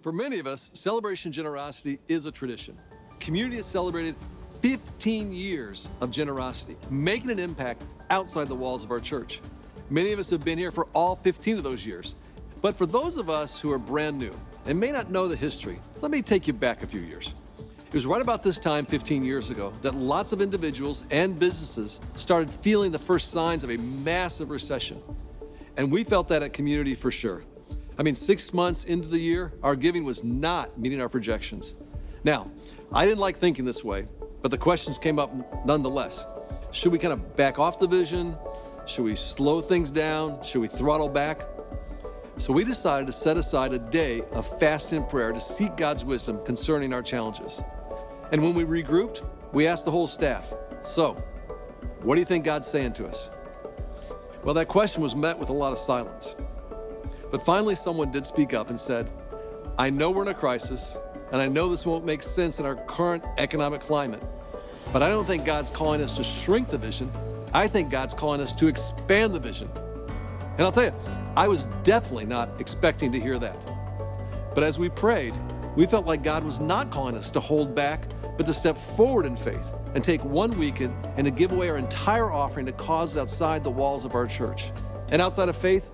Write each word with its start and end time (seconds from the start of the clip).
For 0.00 0.12
many 0.12 0.38
of 0.38 0.46
us, 0.46 0.70
Celebration 0.74 1.32
Generosity 1.32 1.98
is 2.06 2.26
a 2.26 2.30
tradition. 2.30 2.76
Community 3.18 3.56
has 3.56 3.66
celebrated 3.66 4.14
15 4.60 5.32
years 5.32 5.88
of 6.00 6.12
generosity, 6.12 6.76
making 6.88 7.30
an 7.30 7.40
impact 7.40 7.82
outside 8.08 8.46
the 8.46 8.54
walls 8.54 8.84
of 8.84 8.92
our 8.92 9.00
church. 9.00 9.40
Many 9.90 10.12
of 10.12 10.20
us 10.20 10.30
have 10.30 10.44
been 10.44 10.56
here 10.56 10.70
for 10.70 10.86
all 10.94 11.16
15 11.16 11.56
of 11.56 11.64
those 11.64 11.84
years. 11.84 12.14
But 12.62 12.76
for 12.76 12.86
those 12.86 13.18
of 13.18 13.28
us 13.28 13.60
who 13.60 13.72
are 13.72 13.78
brand 13.78 14.18
new 14.18 14.38
and 14.66 14.78
may 14.78 14.92
not 14.92 15.10
know 15.10 15.26
the 15.26 15.34
history, 15.36 15.80
let 16.00 16.12
me 16.12 16.22
take 16.22 16.46
you 16.46 16.52
back 16.52 16.84
a 16.84 16.86
few 16.86 17.00
years. 17.00 17.34
It 17.88 17.94
was 17.94 18.06
right 18.06 18.22
about 18.22 18.44
this 18.44 18.60
time 18.60 18.86
15 18.86 19.24
years 19.24 19.50
ago 19.50 19.70
that 19.82 19.96
lots 19.96 20.32
of 20.32 20.40
individuals 20.40 21.02
and 21.10 21.38
businesses 21.38 22.00
started 22.14 22.50
feeling 22.50 22.92
the 22.92 22.98
first 22.98 23.32
signs 23.32 23.64
of 23.64 23.70
a 23.70 23.78
massive 23.78 24.50
recession. 24.50 25.02
And 25.76 25.90
we 25.90 26.04
felt 26.04 26.28
that 26.28 26.42
at 26.44 26.52
Community 26.52 26.94
for 26.94 27.10
sure. 27.10 27.42
I 27.98 28.04
mean, 28.04 28.14
six 28.14 28.54
months 28.54 28.84
into 28.84 29.08
the 29.08 29.18
year, 29.18 29.52
our 29.62 29.74
giving 29.74 30.04
was 30.04 30.22
not 30.22 30.78
meeting 30.78 31.00
our 31.00 31.08
projections. 31.08 31.74
Now, 32.22 32.50
I 32.92 33.04
didn't 33.04 33.18
like 33.18 33.36
thinking 33.36 33.64
this 33.64 33.82
way, 33.82 34.06
but 34.40 34.52
the 34.52 34.58
questions 34.58 34.98
came 34.98 35.18
up 35.18 35.32
nonetheless. 35.66 36.26
Should 36.70 36.92
we 36.92 36.98
kind 36.98 37.12
of 37.12 37.36
back 37.36 37.58
off 37.58 37.80
the 37.80 37.88
vision? 37.88 38.36
Should 38.86 39.04
we 39.04 39.16
slow 39.16 39.60
things 39.60 39.90
down? 39.90 40.42
Should 40.44 40.60
we 40.60 40.68
throttle 40.68 41.08
back? 41.08 41.42
So 42.36 42.52
we 42.52 42.62
decided 42.62 43.08
to 43.08 43.12
set 43.12 43.36
aside 43.36 43.72
a 43.72 43.80
day 43.80 44.22
of 44.30 44.46
fasting 44.60 44.98
and 44.98 45.08
prayer 45.08 45.32
to 45.32 45.40
seek 45.40 45.76
God's 45.76 46.04
wisdom 46.04 46.44
concerning 46.44 46.94
our 46.94 47.02
challenges. 47.02 47.64
And 48.30 48.40
when 48.40 48.54
we 48.54 48.64
regrouped, 48.64 49.24
we 49.52 49.66
asked 49.66 49.84
the 49.86 49.90
whole 49.90 50.06
staff, 50.06 50.54
So, 50.82 51.14
what 52.02 52.14
do 52.14 52.20
you 52.20 52.26
think 52.26 52.44
God's 52.44 52.68
saying 52.68 52.92
to 52.94 53.08
us? 53.08 53.30
Well, 54.44 54.54
that 54.54 54.68
question 54.68 55.02
was 55.02 55.16
met 55.16 55.36
with 55.36 55.48
a 55.48 55.52
lot 55.52 55.72
of 55.72 55.78
silence. 55.78 56.36
But 57.30 57.44
finally, 57.44 57.74
someone 57.74 58.10
did 58.10 58.24
speak 58.24 58.54
up 58.54 58.70
and 58.70 58.78
said, 58.78 59.12
I 59.78 59.90
know 59.90 60.10
we're 60.10 60.22
in 60.22 60.28
a 60.28 60.34
crisis, 60.34 60.96
and 61.30 61.40
I 61.40 61.48
know 61.48 61.68
this 61.68 61.84
won't 61.84 62.04
make 62.04 62.22
sense 62.22 62.58
in 62.58 62.66
our 62.66 62.76
current 62.76 63.24
economic 63.36 63.80
climate, 63.80 64.22
but 64.92 65.02
I 65.02 65.08
don't 65.08 65.26
think 65.26 65.44
God's 65.44 65.70
calling 65.70 66.00
us 66.00 66.16
to 66.16 66.24
shrink 66.24 66.68
the 66.68 66.78
vision. 66.78 67.10
I 67.52 67.68
think 67.68 67.90
God's 67.90 68.14
calling 68.14 68.40
us 68.40 68.54
to 68.56 68.66
expand 68.66 69.34
the 69.34 69.38
vision. 69.38 69.70
And 70.56 70.62
I'll 70.62 70.72
tell 70.72 70.84
you, 70.84 70.94
I 71.36 71.48
was 71.48 71.66
definitely 71.82 72.26
not 72.26 72.60
expecting 72.60 73.12
to 73.12 73.20
hear 73.20 73.38
that. 73.38 73.56
But 74.54 74.64
as 74.64 74.78
we 74.78 74.88
prayed, 74.88 75.34
we 75.76 75.86
felt 75.86 76.06
like 76.06 76.22
God 76.22 76.42
was 76.42 76.58
not 76.58 76.90
calling 76.90 77.14
us 77.14 77.30
to 77.32 77.40
hold 77.40 77.74
back, 77.74 78.04
but 78.36 78.46
to 78.46 78.54
step 78.54 78.76
forward 78.76 79.26
in 79.26 79.36
faith 79.36 79.74
and 79.94 80.02
take 80.02 80.24
one 80.24 80.50
weekend 80.58 80.94
and 81.16 81.24
to 81.24 81.30
give 81.30 81.52
away 81.52 81.68
our 81.68 81.76
entire 81.76 82.30
offering 82.30 82.66
to 82.66 82.72
causes 82.72 83.16
outside 83.16 83.62
the 83.62 83.70
walls 83.70 84.04
of 84.04 84.14
our 84.14 84.26
church. 84.26 84.72
And 85.10 85.22
outside 85.22 85.48
of 85.48 85.56
faith, 85.56 85.90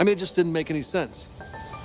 I 0.00 0.02
mean, 0.02 0.14
it 0.14 0.18
just 0.18 0.34
didn't 0.34 0.52
make 0.52 0.70
any 0.70 0.80
sense. 0.80 1.28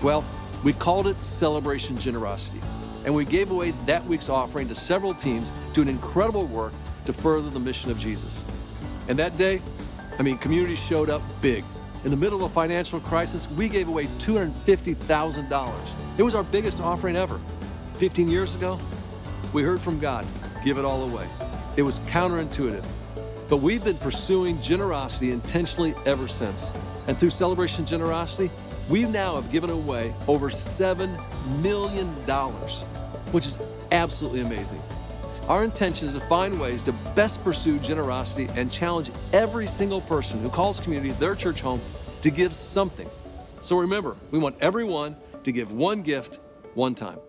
Well, 0.01 0.23
we 0.63 0.71
called 0.71 1.07
it 1.07 1.21
Celebration 1.21 1.97
Generosity, 1.97 2.61
and 3.03 3.13
we 3.13 3.25
gave 3.25 3.51
away 3.51 3.71
that 3.85 4.05
week's 4.05 4.29
offering 4.29 4.69
to 4.69 4.75
several 4.75 5.13
teams 5.13 5.51
doing 5.73 5.89
incredible 5.89 6.45
work 6.45 6.71
to 7.03 7.11
further 7.11 7.49
the 7.49 7.59
mission 7.59 7.91
of 7.91 7.99
Jesus. 7.99 8.45
And 9.09 9.19
that 9.19 9.35
day, 9.35 9.61
I 10.17 10.23
mean, 10.23 10.37
community 10.37 10.75
showed 10.75 11.09
up 11.09 11.21
big. 11.41 11.65
In 12.05 12.11
the 12.11 12.15
middle 12.15 12.37
of 12.37 12.49
a 12.49 12.53
financial 12.53 13.01
crisis, 13.01 13.49
we 13.51 13.67
gave 13.67 13.89
away 13.89 14.05
$250,000. 14.05 15.93
It 16.17 16.23
was 16.23 16.35
our 16.35 16.43
biggest 16.43 16.79
offering 16.79 17.17
ever. 17.17 17.37
15 17.95 18.29
years 18.29 18.55
ago, 18.55 18.79
we 19.51 19.61
heard 19.61 19.81
from 19.81 19.99
God 19.99 20.25
give 20.63 20.77
it 20.77 20.85
all 20.85 21.03
away. 21.03 21.27
It 21.75 21.81
was 21.81 21.99
counterintuitive. 22.01 22.85
But 23.49 23.57
we've 23.57 23.83
been 23.83 23.97
pursuing 23.97 24.61
generosity 24.61 25.31
intentionally 25.31 25.93
ever 26.05 26.29
since. 26.29 26.71
And 27.07 27.17
through 27.17 27.29
Celebration 27.29 27.85
Generosity, 27.85 28.51
we 28.89 29.03
now 29.03 29.35
have 29.35 29.49
given 29.49 29.69
away 29.69 30.13
over 30.27 30.49
$7 30.49 31.61
million, 31.61 32.07
which 33.31 33.45
is 33.45 33.57
absolutely 33.91 34.41
amazing. 34.41 34.81
Our 35.47 35.63
intention 35.63 36.07
is 36.07 36.15
to 36.15 36.21
find 36.21 36.59
ways 36.59 36.81
to 36.83 36.91
best 37.13 37.43
pursue 37.43 37.77
generosity 37.77 38.47
and 38.55 38.71
challenge 38.71 39.11
every 39.31 39.67
single 39.67 40.01
person 40.01 40.41
who 40.41 40.49
calls 40.49 40.79
community 40.79 41.11
their 41.11 41.35
church 41.35 41.61
home 41.61 41.81
to 42.23 42.31
give 42.31 42.55
something. 42.55 43.09
So 43.61 43.77
remember, 43.77 44.17
we 44.31 44.39
want 44.39 44.55
everyone 44.59 45.15
to 45.43 45.51
give 45.51 45.71
one 45.71 46.01
gift 46.01 46.39
one 46.73 46.95
time. 46.95 47.19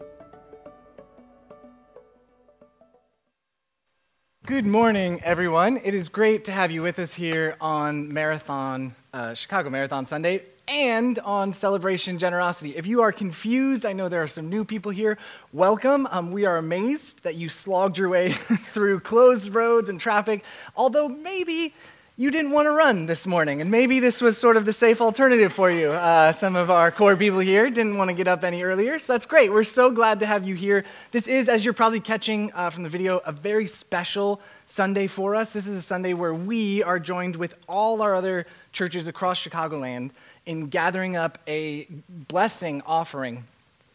Good 4.46 4.64
morning, 4.64 5.20
everyone. 5.24 5.80
It 5.82 5.92
is 5.92 6.08
great 6.08 6.44
to 6.44 6.52
have 6.52 6.70
you 6.70 6.80
with 6.80 7.00
us 7.00 7.12
here 7.12 7.56
on 7.60 8.12
Marathon, 8.12 8.94
uh, 9.12 9.34
Chicago 9.34 9.70
Marathon 9.70 10.06
Sunday, 10.06 10.44
and 10.68 11.18
on 11.18 11.52
Celebration 11.52 12.16
Generosity. 12.16 12.76
If 12.76 12.86
you 12.86 13.02
are 13.02 13.10
confused, 13.10 13.84
I 13.84 13.92
know 13.92 14.08
there 14.08 14.22
are 14.22 14.28
some 14.28 14.48
new 14.48 14.64
people 14.64 14.92
here. 14.92 15.18
Welcome. 15.52 16.06
Um, 16.12 16.30
we 16.30 16.44
are 16.44 16.58
amazed 16.58 17.24
that 17.24 17.34
you 17.34 17.48
slogged 17.48 17.98
your 17.98 18.08
way 18.08 18.32
through 18.72 19.00
closed 19.00 19.52
roads 19.52 19.88
and 19.88 20.00
traffic, 20.00 20.44
although 20.76 21.08
maybe 21.08 21.74
you 22.18 22.30
didn't 22.30 22.50
want 22.50 22.64
to 22.64 22.70
run 22.70 23.04
this 23.04 23.26
morning, 23.26 23.60
and 23.60 23.70
maybe 23.70 24.00
this 24.00 24.22
was 24.22 24.38
sort 24.38 24.56
of 24.56 24.64
the 24.64 24.72
safe 24.72 25.02
alternative 25.02 25.52
for 25.52 25.70
you. 25.70 25.90
Uh, 25.90 26.32
some 26.32 26.56
of 26.56 26.70
our 26.70 26.90
core 26.90 27.14
people 27.14 27.40
here 27.40 27.68
didn't 27.68 27.98
want 27.98 28.08
to 28.08 28.16
get 28.16 28.26
up 28.26 28.42
any 28.42 28.62
earlier, 28.62 28.98
so 28.98 29.12
that's 29.12 29.26
great. 29.26 29.52
We're 29.52 29.64
so 29.64 29.90
glad 29.90 30.20
to 30.20 30.26
have 30.26 30.48
you 30.48 30.54
here. 30.54 30.84
This 31.10 31.28
is, 31.28 31.50
as 31.50 31.62
you're 31.62 31.74
probably 31.74 32.00
catching 32.00 32.50
uh, 32.54 32.70
from 32.70 32.84
the 32.84 32.88
video, 32.88 33.18
a 33.26 33.32
very 33.32 33.66
special 33.66 34.40
Sunday 34.66 35.08
for 35.08 35.36
us. 35.36 35.52
This 35.52 35.66
is 35.66 35.76
a 35.76 35.82
Sunday 35.82 36.14
where 36.14 36.32
we 36.32 36.82
are 36.82 36.98
joined 36.98 37.36
with 37.36 37.54
all 37.68 38.00
our 38.00 38.14
other 38.14 38.46
churches 38.72 39.08
across 39.08 39.38
Chicagoland 39.38 40.10
in 40.46 40.68
gathering 40.68 41.16
up 41.16 41.36
a 41.46 41.86
blessing 42.08 42.80
offering 42.86 43.44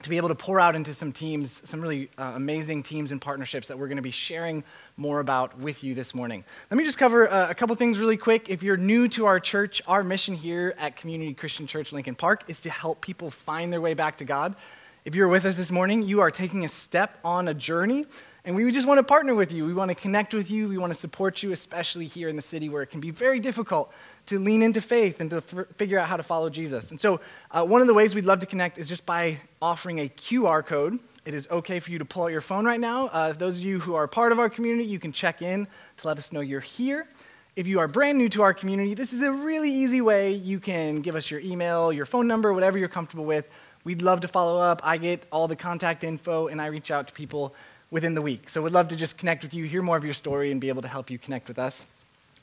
to 0.04 0.10
be 0.10 0.18
able 0.18 0.30
to 0.30 0.36
pour 0.36 0.60
out 0.60 0.76
into 0.76 0.94
some 0.94 1.12
teams, 1.12 1.62
some 1.70 1.82
really 1.82 2.10
uh, 2.18 2.34
amazing 2.36 2.84
teams 2.84 3.12
and 3.12 3.22
partnerships 3.22 3.68
that 3.68 3.78
we're 3.78 3.88
going 3.88 3.98
to 3.98 4.02
be 4.02 4.12
sharing 4.12 4.64
more 4.98 5.20
about 5.20 5.58
with 5.60 5.84
you 5.84 5.96
this 5.96 6.14
morning. 6.16 6.44
Let 6.70 6.78
me 6.78 6.84
just 6.84 6.98
cover 6.98 7.30
uh, 7.30 7.50
a 7.50 7.56
couple 7.56 7.76
things 7.76 8.00
really 8.00 8.18
quick. 8.18 8.50
If 8.50 8.64
you're 8.64 8.78
new 8.78 9.08
to 9.10 9.26
our 9.26 9.40
church, 9.40 9.82
our 9.88 10.04
mission 10.04 10.36
here 10.36 10.74
at 10.78 10.96
Community 10.96 11.34
Christian 11.34 11.68
Church 11.68 11.92
Lincoln 11.92 12.16
Park 12.16 12.44
is 12.48 12.62
to 12.62 12.70
help 12.70 13.02
people 13.02 13.30
find 13.30 13.72
their 13.72 13.82
way 13.82 13.94
back 13.94 14.18
to 14.18 14.26
God. 14.26 14.56
If 15.04 15.16
you're 15.16 15.28
with 15.28 15.46
us 15.46 15.58
this 15.58 15.72
morning, 15.72 16.04
you 16.04 16.20
are 16.20 16.30
taking 16.30 16.64
a 16.64 16.70
step 16.70 17.18
on 17.24 17.48
a 17.48 17.54
journey, 17.54 18.06
and 18.44 18.56
we 18.56 18.72
just 18.72 18.88
want 18.88 18.98
to 18.98 19.04
partner 19.04 19.36
with 19.36 19.52
you. 19.52 19.66
We 19.66 19.74
want 19.74 19.90
to 19.90 19.96
connect 19.96 20.34
with 20.34 20.50
you. 20.50 20.68
We 20.68 20.78
want 20.78 20.92
to 20.92 21.00
support 21.00 21.44
you, 21.44 21.52
especially 21.52 22.08
here 22.08 22.28
in 22.28 22.36
the 22.36 22.42
city 22.42 22.70
where 22.70 22.82
it 22.82 22.88
can 22.88 23.00
be 23.00 23.12
very 23.12 23.40
difficult 23.40 23.94
to 24.28 24.40
lean 24.40 24.62
into 24.62 24.82
faith 24.82 25.20
and 25.20 25.30
to 25.30 25.38
f- 25.38 25.68
figure 25.78 26.00
out 26.00 26.08
how 26.08 26.18
to 26.18 26.24
follow 26.24 26.50
Jesus. 26.50 26.92
And 26.92 27.00
so, 27.00 27.22
uh, 27.52 27.64
one 27.64 27.82
of 27.82 27.88
the 27.88 27.94
ways 27.94 28.16
we'd 28.16 28.26
love 28.26 28.40
to 28.40 28.48
connect 28.48 28.78
is 28.78 28.90
just 28.90 29.06
by 29.06 29.40
offering 29.62 30.00
a 30.00 30.10
QR 30.10 30.66
code 30.66 31.00
it 31.24 31.36
is 31.36 31.48
okay 31.52 31.80
for 31.80 31.92
you 31.92 32.00
to 32.00 32.06
pull 32.06 32.24
out 32.24 32.32
your 32.32 32.42
phone 32.42 32.66
right 32.66 32.80
now. 32.80 33.06
Uh, 33.08 33.32
those 33.32 33.58
of 33.58 33.64
you 33.64 33.80
who 33.80 33.94
are 33.94 34.08
part 34.08 34.32
of 34.32 34.40
our 34.40 34.50
community, 34.50 34.90
you 34.90 34.98
can 34.98 35.12
check 35.12 35.44
in 35.44 35.68
to 35.98 36.08
let 36.08 36.18
us 36.18 36.34
know 36.34 36.40
you're 36.40 36.60
here. 36.60 37.08
If 37.56 37.68
you 37.68 37.80
are 37.80 37.88
brand 37.88 38.18
new 38.18 38.28
to 38.30 38.42
our 38.42 38.56
community, 38.56 38.96
this 38.96 39.14
is 39.14 39.22
a 39.22 39.32
really 39.32 39.72
easy 39.72 40.02
way. 40.02 40.32
You 40.32 40.60
can 40.60 41.02
give 41.02 41.16
us 41.16 41.30
your 41.30 41.40
email, 41.42 41.94
your 41.94 42.08
phone 42.08 42.28
number, 42.28 42.54
whatever 42.54 42.80
you're 42.80 42.88
comfortable 42.88 43.26
with. 43.26 43.48
We'd 43.84 44.02
love 44.02 44.22
to 44.22 44.28
follow 44.28 44.60
up. 44.60 44.82
I 44.84 44.98
get 44.98 45.28
all 45.32 45.48
the 45.48 45.56
contact 45.56 46.04
info 46.04 46.48
and 46.48 46.60
I 46.60 46.68
reach 46.68 46.90
out 46.90 47.08
to 47.08 47.14
people 47.14 47.54
within 47.92 48.16
the 48.16 48.22
week. 48.22 48.50
So 48.50 48.62
we'd 48.62 48.74
love 48.74 48.88
to 48.88 48.96
just 48.96 49.18
connect 49.18 49.44
with 49.44 49.54
you, 49.54 49.66
hear 49.66 49.82
more 49.82 49.98
of 49.98 50.04
your 50.04 50.14
story, 50.14 50.52
and 50.52 50.60
be 50.60 50.70
able 50.70 50.82
to 50.82 50.88
help 50.88 51.10
you 51.10 51.20
connect 51.20 51.48
with 51.48 51.60
us. 51.60 51.86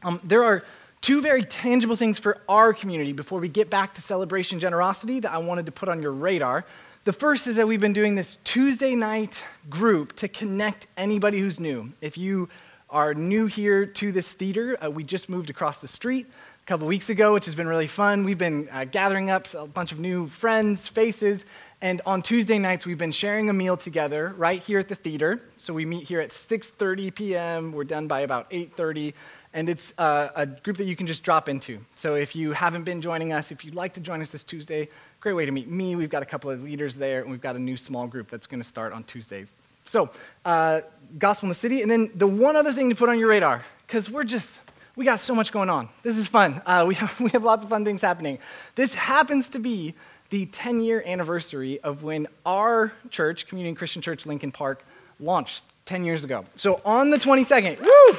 Um, 0.04 0.20
there 0.22 0.44
are 0.44 0.62
two 1.00 1.20
very 1.20 1.42
tangible 1.42 1.97
things 1.97 2.19
for 2.19 2.38
our 2.48 2.72
community 2.72 3.12
before 3.12 3.41
we 3.41 3.48
get 3.48 3.70
back 3.70 3.94
to 3.94 4.00
celebration 4.00 4.60
generosity 4.60 5.20
that 5.20 5.32
I 5.32 5.38
wanted 5.38 5.66
to 5.66 5.72
put 5.72 5.88
on 5.88 6.03
your 6.03 6.12
radar. 6.12 6.64
The 7.04 7.12
first 7.12 7.47
is 7.47 7.56
that 7.56 7.66
we've 7.66 7.81
been 7.81 7.94
doing 7.94 8.14
this 8.14 8.36
Tuesday 8.44 8.94
night 8.94 9.42
group 9.70 10.14
to 10.16 10.28
connect 10.28 10.86
anybody 10.97 11.41
who's 11.41 11.59
new. 11.59 11.92
If 12.00 12.19
you 12.19 12.48
are 12.91 13.15
new 13.15 13.47
here 13.47 13.86
to 13.86 14.12
this 14.12 14.32
theater, 14.32 14.76
uh, 14.82 14.91
we 14.91 15.04
just 15.04 15.28
moved 15.28 15.50
across 15.50 15.80
the 15.80 15.88
street 15.88 16.26
couple 16.69 16.87
weeks 16.87 17.09
ago, 17.09 17.33
which 17.33 17.47
has 17.47 17.55
been 17.55 17.67
really 17.67 17.87
fun. 17.87 18.25
We've 18.25 18.37
been 18.37 18.69
uh, 18.71 18.84
gathering 18.84 19.31
up 19.31 19.55
a 19.55 19.67
bunch 19.67 19.91
of 19.91 19.99
new 19.99 20.27
friends, 20.27 20.87
faces, 20.87 21.47
and 21.81 22.03
on 22.05 22.21
Tuesday 22.21 22.59
nights 22.59 22.84
we've 22.84 22.98
been 22.98 23.10
sharing 23.10 23.48
a 23.48 23.54
meal 23.54 23.78
together 23.78 24.34
right 24.37 24.63
here 24.63 24.78
at 24.78 24.87
the 24.87 24.95
theater. 24.95 25.41
So 25.57 25.72
we 25.72 25.87
meet 25.87 26.07
here 26.07 26.21
at 26.21 26.28
6:30 26.28 27.15
p.m. 27.15 27.72
We're 27.72 27.84
done 27.84 28.07
by 28.07 28.21
about 28.21 28.51
8:30 28.51 29.15
and 29.54 29.71
it's 29.71 29.95
uh, 29.97 30.28
a 30.37 30.45
group 30.45 30.77
that 30.77 30.84
you 30.84 30.95
can 30.95 31.07
just 31.07 31.22
drop 31.22 31.48
into. 31.48 31.78
So 31.95 32.16
if 32.16 32.37
you 32.37 32.53
haven't 32.53 32.83
been 32.83 33.01
joining 33.01 33.33
us, 33.33 33.51
if 33.51 33.65
you'd 33.65 33.75
like 33.75 33.95
to 33.95 34.01
join 34.01 34.21
us 34.21 34.31
this 34.31 34.45
Tuesday, 34.45 34.91
great 35.21 35.33
way 35.33 35.47
to 35.47 35.53
meet 35.53 35.69
me. 35.69 35.97
We've 35.97 36.10
got 36.10 36.22
a 36.22 36.27
couple 36.27 36.51
of 36.51 36.63
leaders 36.63 36.98
there, 36.98 37.22
and 37.22 37.31
we've 37.31 37.41
got 37.41 37.57
a 37.57 37.59
new 37.59 37.78
small 37.78 38.07
group 38.07 38.28
that's 38.28 38.47
going 38.47 38.60
to 38.60 38.69
start 38.69 38.92
on 38.92 39.04
Tuesdays. 39.04 39.54
So, 39.87 40.10
uh, 40.45 40.83
Gospel 41.19 41.47
in 41.47 41.48
the 41.48 41.54
City. 41.54 41.81
And 41.81 41.91
then 41.91 42.10
the 42.15 42.27
one 42.27 42.57
other 42.57 42.75
thing 42.75 42.91
to 42.91 42.95
put 42.95 43.09
on 43.09 43.19
your 43.19 43.28
radar, 43.28 43.65
because 43.87 44.10
we're 44.10 44.25
just, 44.25 44.60
we 44.98 45.04
got 45.04 45.21
so 45.21 45.33
much 45.33 45.53
going 45.53 45.71
on. 45.71 45.89
This 46.03 46.18
is 46.18 46.27
fun. 46.27 46.60
Uh, 46.66 46.84
we, 46.86 46.97
have, 46.97 47.18
we 47.21 47.30
have 47.30 47.45
lots 47.45 47.62
of 47.62 47.71
fun 47.71 47.84
things 47.84 48.00
happening. 48.00 48.39
This 48.74 48.95
happens 48.95 49.48
to 49.50 49.60
be 49.60 49.95
the 50.30 50.47
10 50.47 50.80
year 50.80 51.04
anniversary 51.06 51.80
of 51.80 52.03
when 52.03 52.27
our 52.45 52.92
church, 53.09 53.47
Community 53.47 53.77
Christian 53.77 54.03
Church 54.03 54.27
Lincoln 54.27 54.50
Park, 54.50 54.84
launched 55.21 55.65
10 55.86 56.04
years 56.04 56.24
ago. 56.24 56.45
So 56.56 56.80
on 56.84 57.10
the 57.10 57.16
22nd, 57.16 57.80
woo! 57.80 58.18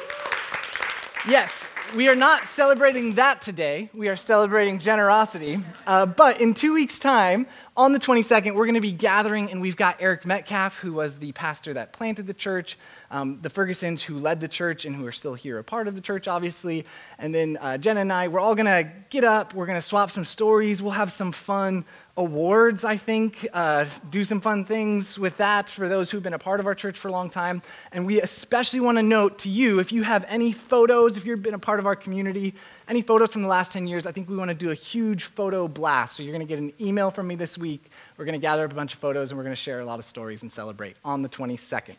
Yes, 1.30 1.66
we 1.96 2.08
are 2.08 2.16
not 2.16 2.48
celebrating 2.48 3.16
that 3.16 3.42
today. 3.42 3.90
We 3.94 4.10
are 4.10 4.16
celebrating 4.16 4.80
generosity. 4.80 5.60
Uh, 5.88 6.06
but 6.06 6.40
in 6.40 6.54
two 6.54 6.74
weeks' 6.74 7.00
time, 7.00 7.48
on 7.76 7.94
the 7.94 8.00
22nd, 8.00 8.54
we're 8.56 8.66
going 8.66 8.76
to 8.76 8.82
be 8.82 8.92
gathering, 8.92 9.50
and 9.50 9.62
we've 9.62 9.76
got 9.76 9.98
Eric 10.00 10.26
Metcalf, 10.26 10.78
who 10.78 10.94
was 10.94 11.18
the 11.18 11.32
pastor 11.32 11.74
that 11.74 11.94
planted 11.94 12.28
the 12.28 12.34
church, 12.34 12.78
um, 13.10 13.40
the 13.42 13.50
Fergusons, 13.50 14.02
who 14.02 14.20
led 14.20 14.40
the 14.40 14.48
church 14.48 14.86
and 14.86 14.96
who 14.96 15.06
are 15.06 15.12
still 15.12 15.34
here, 15.34 15.58
a 15.58 15.64
part 15.64 15.88
of 15.88 15.96
the 15.96 16.02
church, 16.02 16.28
obviously. 16.28 16.86
And 17.18 17.34
then 17.34 17.58
uh, 17.60 17.78
Jen 17.78 17.98
and 17.98 18.14
I, 18.14 18.28
we're 18.28 18.40
all 18.40 18.56
going 18.56 18.66
to 18.66 18.90
get 19.10 19.24
up, 19.24 19.54
we're 19.54 19.66
going 19.66 19.80
to 19.80 19.86
swap 19.86 20.12
some 20.12 20.26
stories, 20.26 20.82
we'll 20.82 20.92
have 20.92 21.12
some 21.12 21.32
fun 21.32 21.86
awards, 22.20 22.84
I 22.84 22.98
think, 22.98 23.48
uh, 23.54 23.86
do 24.10 24.26
some 24.26 24.42
fun 24.42 24.66
things 24.66 25.18
with 25.18 25.38
that 25.38 25.70
for 25.70 25.88
those 25.88 26.12
who've 26.12 26.22
been 26.22 26.34
a 26.34 26.40
part 26.40 26.60
of 26.60 26.66
our 26.66 26.76
church 26.76 27.00
for 27.00 27.08
a 27.08 27.12
long 27.12 27.30
time. 27.30 27.62
And 27.94 28.06
we 28.06 28.22
especially 28.22 28.82
want 28.82 28.98
to 28.98 29.02
note 29.02 29.40
to 29.40 29.50
you 29.50 29.80
if 29.80 29.94
you 29.94 30.04
have 30.04 30.26
any 30.28 30.52
photos, 30.52 31.16
if 31.16 31.26
you've 31.26 31.42
been 31.42 31.54
a 31.54 31.60
part 31.60 31.80
of 31.80 31.86
our 31.86 31.96
community, 31.96 32.54
any 32.90 33.02
photos 33.02 33.32
from 33.32 33.42
the 33.42 33.48
last 33.48 33.72
10 33.72 33.88
years, 33.88 34.06
I 34.06 34.12
think 34.12 34.30
we 34.30 34.36
want 34.36 34.50
to 34.50 34.56
do 34.56 34.72
a 34.72 34.76
huge 34.76 35.24
photo 35.24 35.70
blast. 35.70 36.18
So 36.18 36.24
you're 36.24 36.34
going 36.34 36.46
to 36.46 36.54
get 36.54 36.60
an 36.60 36.74
email 36.82 37.10
from 37.10 37.26
me 37.26 37.36
this 37.36 37.58
week. 37.58 37.90
We're 38.18 38.26
going 38.26 38.34
to 38.34 38.42
gather 38.42 38.66
up 38.66 38.74
a 38.74 38.76
bunch 38.76 38.94
of 38.94 39.00
photos 39.00 39.32
and 39.32 39.38
we're 39.38 39.46
going 39.46 39.56
to 39.56 39.62
share 39.62 39.80
a 39.80 39.86
lot 39.86 39.98
of 39.98 40.04
stories 40.04 40.42
and 40.42 40.52
celebrate 40.52 40.98
on 41.06 41.22
the 41.22 41.30
22nd. 41.30 41.96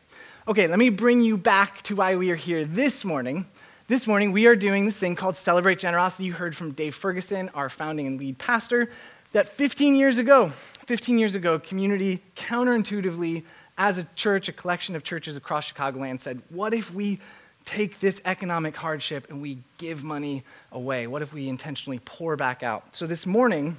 Okay, 0.47 0.69
let 0.69 0.79
me 0.79 0.91
bring 0.91 1.23
you 1.23 1.39
back 1.39 1.81
to 1.83 1.97
why 1.97 2.17
we 2.17 2.31
are 2.31 2.37
here 2.37 2.67
this 2.67 3.07
morning. 3.07 3.47
This 3.89 4.07
morning, 4.07 4.31
we 4.31 4.47
are 4.47 4.55
doing 4.55 4.85
this 4.85 4.99
thing 4.99 5.17
called 5.17 5.37
Celebrate 5.37 5.79
Generosity. 5.79 6.25
You 6.25 6.33
heard 6.35 6.55
from 6.55 6.73
Dave 6.73 6.95
Ferguson, 6.95 7.49
our 7.55 7.69
founding 7.69 8.07
and 8.07 8.21
lead 8.21 8.39
pastor 8.39 8.91
that 9.32 9.49
15 9.49 9.97
years 9.97 10.19
ago, 10.19 10.53
15 10.87 11.19
years 11.19 11.35
ago, 11.35 11.59
community 11.59 12.23
counterintuitively, 12.37 13.44
as 13.79 13.97
a 13.97 14.05
church, 14.15 14.49
a 14.49 14.53
collection 14.53 14.94
of 14.94 15.03
churches 15.03 15.37
across 15.37 15.73
Chicagoland, 15.73 16.21
said, 16.21 16.43
What 16.50 16.75
if 16.75 16.93
we 16.93 17.19
take 17.65 18.00
this 18.00 18.21
economic 18.25 18.77
hardship 18.77 19.27
and 19.31 19.41
we 19.41 19.59
give 19.79 20.03
money 20.03 20.44
away? 20.73 21.06
What 21.06 21.23
if 21.23 21.32
we 21.32 21.49
intentionally 21.49 22.00
pour 22.05 22.37
back 22.37 22.62
out? 22.62 22.94
So 22.94 23.06
this 23.06 23.27
morning, 23.27 23.77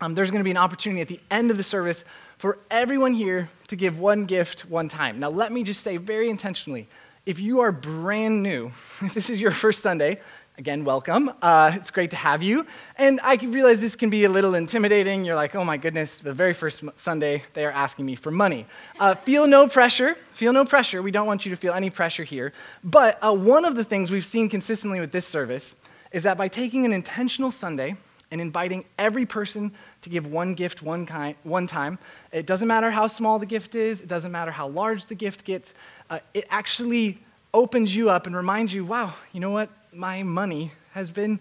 um, 0.00 0.14
there's 0.14 0.30
going 0.30 0.40
to 0.40 0.44
be 0.44 0.50
an 0.50 0.56
opportunity 0.56 1.00
at 1.00 1.08
the 1.08 1.20
end 1.30 1.50
of 1.50 1.56
the 1.56 1.62
service 1.62 2.04
for 2.38 2.58
everyone 2.70 3.14
here 3.14 3.50
to 3.68 3.76
give 3.76 3.98
one 3.98 4.24
gift 4.24 4.62
one 4.62 4.88
time. 4.88 5.18
Now, 5.18 5.30
let 5.30 5.52
me 5.52 5.62
just 5.62 5.82
say 5.82 5.96
very 5.96 6.30
intentionally 6.30 6.88
if 7.26 7.38
you 7.38 7.60
are 7.60 7.70
brand 7.70 8.42
new, 8.42 8.72
if 9.02 9.14
this 9.14 9.30
is 9.30 9.40
your 9.40 9.50
first 9.50 9.82
Sunday, 9.82 10.20
Again, 10.60 10.84
welcome. 10.84 11.32
Uh, 11.40 11.72
it's 11.74 11.90
great 11.90 12.10
to 12.10 12.16
have 12.16 12.42
you. 12.42 12.66
And 12.98 13.18
I 13.22 13.36
realize 13.36 13.80
this 13.80 13.96
can 13.96 14.10
be 14.10 14.24
a 14.24 14.28
little 14.28 14.54
intimidating. 14.54 15.24
You're 15.24 15.34
like, 15.34 15.54
oh 15.54 15.64
my 15.64 15.78
goodness, 15.78 16.18
the 16.18 16.34
very 16.34 16.52
first 16.52 16.84
Sunday, 16.96 17.44
they 17.54 17.64
are 17.64 17.70
asking 17.70 18.04
me 18.04 18.14
for 18.14 18.30
money. 18.30 18.66
Uh, 18.98 19.14
feel 19.14 19.46
no 19.46 19.66
pressure. 19.68 20.16
Feel 20.34 20.52
no 20.52 20.66
pressure. 20.66 21.00
We 21.00 21.12
don't 21.12 21.26
want 21.26 21.46
you 21.46 21.50
to 21.50 21.56
feel 21.56 21.72
any 21.72 21.88
pressure 21.88 22.24
here. 22.24 22.52
But 22.84 23.18
uh, 23.22 23.34
one 23.34 23.64
of 23.64 23.74
the 23.74 23.82
things 23.82 24.10
we've 24.10 24.22
seen 24.22 24.50
consistently 24.50 25.00
with 25.00 25.12
this 25.12 25.24
service 25.24 25.76
is 26.12 26.24
that 26.24 26.36
by 26.36 26.48
taking 26.48 26.84
an 26.84 26.92
intentional 26.92 27.50
Sunday 27.50 27.96
and 28.30 28.38
inviting 28.38 28.84
every 28.98 29.24
person 29.24 29.72
to 30.02 30.10
give 30.10 30.26
one 30.26 30.52
gift 30.52 30.82
one, 30.82 31.06
kind, 31.06 31.36
one 31.42 31.66
time, 31.66 31.98
it 32.32 32.44
doesn't 32.44 32.68
matter 32.68 32.90
how 32.90 33.06
small 33.06 33.38
the 33.38 33.46
gift 33.46 33.74
is, 33.74 34.02
it 34.02 34.08
doesn't 34.08 34.30
matter 34.30 34.50
how 34.50 34.68
large 34.68 35.06
the 35.06 35.14
gift 35.14 35.46
gets, 35.46 35.72
uh, 36.10 36.18
it 36.34 36.44
actually 36.50 37.18
opens 37.54 37.96
you 37.96 38.10
up 38.10 38.26
and 38.26 38.36
reminds 38.36 38.74
you, 38.74 38.84
wow, 38.84 39.14
you 39.32 39.40
know 39.40 39.52
what? 39.52 39.70
My 39.92 40.22
money 40.22 40.72
has 40.92 41.10
been 41.10 41.40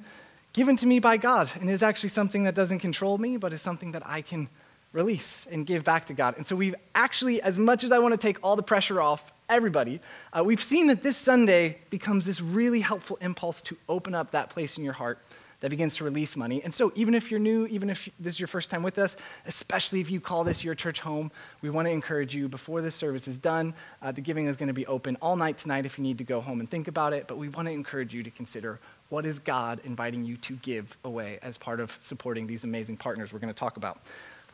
given 0.54 0.76
to 0.78 0.88
me 0.88 1.00
by 1.00 1.18
God 1.18 1.50
and 1.60 1.70
is 1.70 1.84
actually 1.84 2.10
something 2.10 2.44
that 2.44 2.56
doesn't 2.56 2.80
control 2.80 3.18
me, 3.18 3.38
but 3.38 3.54
is 3.54 3.62
something 3.62 3.92
that 3.92 4.04
I 4.06 4.22
can 4.22 4.50
release 4.92 5.48
and 5.52 5.66
give 5.66 5.84
back 5.84 6.06
to 6.08 6.14
God. 6.14 6.36
And 6.38 6.46
so 6.46 6.56
we've 6.56 6.76
actually, 6.96 7.42
as 7.42 7.58
much 7.58 7.84
as 7.84 7.92
I 7.92 8.00
want 8.00 8.14
to 8.14 8.18
take 8.18 8.38
all 8.44 8.56
the 8.56 8.64
pressure 8.64 9.00
off 9.02 9.32
everybody, 9.48 10.00
uh, 10.34 10.44
we've 10.44 10.64
seen 10.64 10.88
that 10.88 11.04
this 11.04 11.16
Sunday 11.16 11.78
becomes 11.90 12.26
this 12.26 12.42
really 12.42 12.80
helpful 12.80 13.18
impulse 13.22 13.62
to 13.64 13.78
open 13.88 14.16
up 14.16 14.32
that 14.32 14.50
place 14.50 14.78
in 14.78 14.84
your 14.84 14.94
heart 14.94 15.20
that 15.62 15.70
begins 15.70 15.96
to 15.98 16.04
release 16.04 16.36
money. 16.36 16.62
And 16.64 16.74
so, 16.74 16.92
even 16.96 17.14
if 17.14 17.30
you're 17.30 17.40
new, 17.40 17.66
even 17.68 17.90
if 17.90 18.10
this 18.20 18.36
is 18.36 18.40
your 18.40 18.48
first 18.48 18.70
time 18.70 18.84
with 18.84 18.98
us, 18.98 19.16
especially 19.46 20.00
if 20.00 20.10
you 20.10 20.22
call 20.22 20.44
this 20.44 20.64
your 20.64 20.76
church 20.76 21.00
home, 21.00 21.32
we 21.62 21.70
want 21.70 21.88
to 21.88 21.92
encourage 21.92 22.34
you 22.34 22.48
before 22.48 22.82
this 22.82 22.96
service 22.96 23.28
is 23.28 23.38
done. 23.38 23.74
Uh, 24.02 24.12
the 24.12 24.22
giving 24.22 24.48
is 24.48 24.58
going 24.58 24.68
to 24.68 24.74
be 24.74 24.86
open 24.88 25.18
all 25.22 25.36
night 25.36 25.58
tonight 25.58 25.86
if 25.86 25.98
you 25.98 26.04
need 26.04 26.18
to 26.18 26.24
go 26.24 26.42
home 26.42 26.60
and 26.60 26.70
think 26.70 26.88
about 26.88 27.14
it. 27.14 27.28
But 27.28 27.38
we 27.38 27.50
want 27.50 27.68
to 27.68 27.74
encourage 27.74 28.14
you 28.14 28.24
to 28.24 28.32
consider 28.32 28.80
what 29.10 29.26
is 29.26 29.40
God 29.40 29.82
inviting 29.84 30.24
you 30.24 30.38
to 30.38 30.54
give 30.58 30.98
away 31.04 31.40
as 31.42 31.58
part 31.58 31.80
of 31.80 31.96
supporting 32.00 32.48
these 32.48 32.64
amazing 32.64 32.98
partners 32.98 33.34
we're 33.34 33.40
going 33.40 33.54
to 33.54 33.60
talk 33.60 33.78
about. 33.78 34.00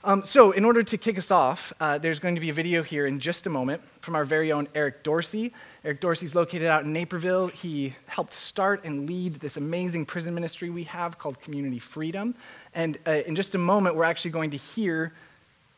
Um, 0.08 0.24
so, 0.24 0.52
in 0.52 0.66
order 0.66 0.84
to 0.84 0.98
kick 1.00 1.18
us 1.18 1.32
off, 1.32 1.74
uh, 1.80 1.98
there's 1.98 2.20
going 2.20 2.36
to 2.36 2.42
be 2.42 2.52
a 2.52 2.54
video 2.54 2.84
here 2.84 3.08
in 3.08 3.20
just 3.20 3.48
a 3.48 3.50
moment 3.50 3.82
from 4.02 4.16
our 4.16 4.24
very 4.24 4.52
own 4.52 4.68
Eric 4.76 5.02
Dorsey. 5.02 5.52
Eric 5.84 6.00
Dorsey 6.00 6.28
is 6.28 6.36
located 6.36 6.68
out 6.68 6.84
in 6.84 6.94
Naperville. 6.94 7.48
He 7.48 7.96
helped 8.06 8.36
start 8.36 8.84
and 8.84 9.10
lead 9.10 9.34
this 9.36 9.58
amazing 9.58 10.06
prison 10.06 10.36
ministry 10.36 10.70
we 10.70 10.84
have 10.84 11.18
called 11.18 11.42
Community 11.42 11.80
Freedom. 11.80 12.36
And 12.76 13.00
uh, 13.08 13.24
in 13.26 13.36
just 13.36 13.56
a 13.56 13.58
moment, 13.58 13.96
we're 13.96 14.04
actually 14.04 14.30
going 14.30 14.52
to 14.52 14.58
hear 14.58 15.12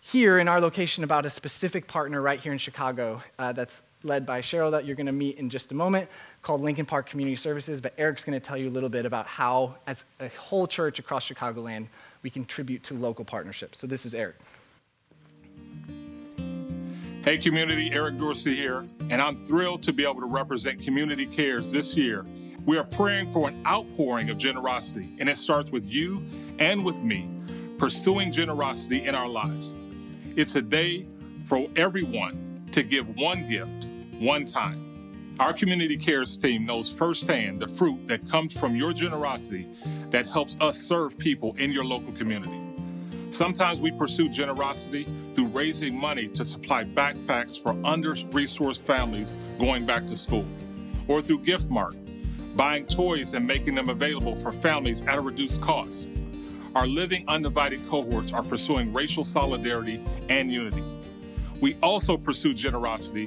here 0.02 0.40
in 0.40 0.50
our 0.50 0.60
location 0.60 1.06
about 1.06 1.26
a 1.26 1.30
specific 1.30 1.88
partner 1.88 2.22
right 2.22 2.42
here 2.42 2.52
in 2.52 2.58
Chicago 2.58 3.22
uh, 3.40 3.54
that's 3.54 3.82
led 4.04 4.26
by 4.26 4.42
Cheryl 4.42 4.72
that 4.72 4.84
you're 4.84 4.98
going 4.98 5.06
to 5.06 5.14
meet 5.14 5.38
in 5.38 5.50
just 5.50 5.72
a 5.72 5.76
moment 5.76 6.10
called 6.42 6.60
Lincoln 6.60 6.86
Park 6.86 7.10
Community 7.10 7.38
Services. 7.38 7.80
But 7.80 7.94
Eric's 7.98 8.26
going 8.26 8.38
to 8.38 8.46
tell 8.46 8.58
you 8.58 8.68
a 8.68 8.72
little 8.72 8.90
bit 8.90 9.06
about 9.06 9.26
how, 9.26 9.76
as 9.88 10.04
a 10.20 10.28
whole 10.28 10.68
church 10.68 11.00
across 11.00 11.26
Chicagoland, 11.26 11.88
we 12.22 12.30
contribute 12.30 12.84
to 12.84 12.94
local 12.94 13.26
partnerships. 13.26 13.78
So 13.78 13.88
this 13.88 14.06
is 14.06 14.14
Eric. 14.14 14.36
Hey, 17.24 17.38
community, 17.38 17.92
Eric 17.92 18.18
Dorsey 18.18 18.56
here, 18.56 18.88
and 19.10 19.22
I'm 19.22 19.44
thrilled 19.44 19.84
to 19.84 19.92
be 19.92 20.04
able 20.04 20.22
to 20.22 20.28
represent 20.28 20.82
Community 20.82 21.26
Cares 21.26 21.74
this 21.74 21.96
year. 21.98 22.26
We 22.66 22.78
are 22.78 22.86
praying 22.86 23.32
for 23.32 23.50
an 23.50 23.66
outpouring 23.66 24.30
of 24.30 24.38
generosity, 24.38 25.10
and 25.20 25.28
it 25.28 25.38
starts 25.38 25.70
with 25.70 25.86
you 25.86 26.24
and 26.58 26.86
with 26.86 27.02
me 27.02 27.30
pursuing 27.78 28.32
generosity 28.32 29.06
in 29.06 29.14
our 29.14 29.28
lives. 29.28 29.76
It's 30.36 30.56
a 30.56 30.62
day 30.62 31.06
for 31.46 31.68
everyone 31.76 32.66
to 32.72 32.84
give 32.84 33.16
one 33.16 33.48
gift, 33.48 33.88
one 34.20 34.46
time. 34.46 35.36
Our 35.40 35.54
Community 35.54 35.98
Cares 35.98 36.38
team 36.38 36.66
knows 36.66 36.92
firsthand 36.92 37.60
the 37.60 37.68
fruit 37.68 38.08
that 38.08 38.28
comes 38.30 38.58
from 38.58 38.76
your 38.76 38.92
generosity 38.92 39.68
that 40.12 40.26
helps 40.26 40.58
us 40.62 40.78
serve 40.78 41.18
people 41.18 41.56
in 41.58 41.72
your 41.72 41.84
local 41.84 42.12
community. 42.14 42.60
Sometimes 43.30 43.82
we 43.82 43.92
pursue 43.92 44.30
generosity 44.30 45.06
through 45.34 45.48
raising 45.48 45.96
money 45.96 46.28
to 46.30 46.46
supply 46.46 46.86
backpacks 46.86 47.62
for 47.62 47.72
under 47.86 48.14
resourced 48.16 48.82
families 48.82 49.34
going 49.60 49.86
back 49.86 50.08
to 50.08 50.16
school, 50.16 50.46
or 51.08 51.22
through 51.22 51.40
GiftMart, 51.40 51.96
buying 52.56 52.86
toys 52.88 53.34
and 53.34 53.46
making 53.46 53.76
them 53.76 53.90
available 53.90 54.36
for 54.36 54.52
families 54.52 55.06
at 55.06 55.18
a 55.18 55.22
reduced 55.22 55.62
cost. 55.62 56.08
Our 56.74 56.88
living 56.88 57.26
undivided 57.28 57.86
cohorts 57.88 58.32
are 58.32 58.44
pursuing 58.44 58.94
racial 58.94 59.24
solidarity 59.24 60.04
and 60.30 60.52
unity. 60.52 60.84
We 61.60 61.76
also 61.84 62.18
pursue 62.18 62.54
generosity 62.54 63.26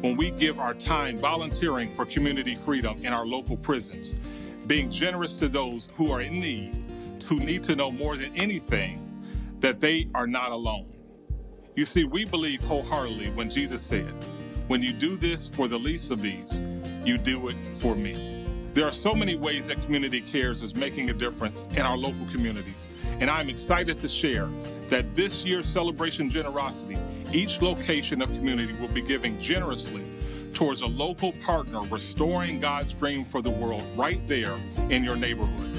when 0.00 0.16
we 0.16 0.30
give 0.32 0.58
our 0.58 0.74
time 0.74 1.18
volunteering 1.18 1.92
for 1.94 2.04
community 2.04 2.54
freedom 2.54 2.98
in 3.02 3.12
our 3.12 3.26
local 3.26 3.56
prisons 3.56 4.16
being 4.70 4.88
generous 4.88 5.36
to 5.40 5.48
those 5.48 5.90
who 5.96 6.12
are 6.12 6.20
in 6.20 6.38
need, 6.38 6.72
who 7.24 7.40
need 7.40 7.60
to 7.60 7.74
know 7.74 7.90
more 7.90 8.16
than 8.16 8.32
anything 8.36 9.04
that 9.58 9.80
they 9.80 10.06
are 10.14 10.28
not 10.28 10.52
alone. 10.52 10.86
You 11.74 11.84
see, 11.84 12.04
we 12.04 12.24
believe 12.24 12.62
wholeheartedly 12.62 13.30
when 13.30 13.50
Jesus 13.50 13.82
said, 13.82 14.14
When 14.68 14.80
you 14.80 14.92
do 14.92 15.16
this 15.16 15.48
for 15.48 15.66
the 15.66 15.76
least 15.76 16.12
of 16.12 16.22
these, 16.22 16.62
you 17.04 17.18
do 17.18 17.48
it 17.48 17.56
for 17.74 17.96
me. 17.96 18.46
There 18.72 18.86
are 18.86 18.92
so 18.92 19.12
many 19.12 19.34
ways 19.34 19.66
that 19.66 19.82
Community 19.82 20.20
Cares 20.20 20.62
is 20.62 20.76
making 20.76 21.10
a 21.10 21.14
difference 21.14 21.66
in 21.72 21.80
our 21.80 21.96
local 21.96 22.24
communities, 22.26 22.90
and 23.18 23.28
I'm 23.28 23.48
excited 23.48 23.98
to 23.98 24.08
share 24.08 24.48
that 24.86 25.16
this 25.16 25.44
year's 25.44 25.66
Celebration 25.66 26.30
Generosity, 26.30 26.96
each 27.32 27.60
location 27.60 28.22
of 28.22 28.32
community 28.34 28.72
will 28.74 28.94
be 28.94 29.02
giving 29.02 29.36
generously 29.40 30.04
towards 30.54 30.82
a 30.82 30.86
local 30.86 31.32
partner 31.32 31.80
restoring 31.82 32.58
God's 32.58 32.94
dream 32.94 33.24
for 33.24 33.42
the 33.42 33.50
world 33.50 33.82
right 33.96 34.24
there 34.26 34.56
in 34.88 35.04
your 35.04 35.16
neighborhood. 35.16 35.70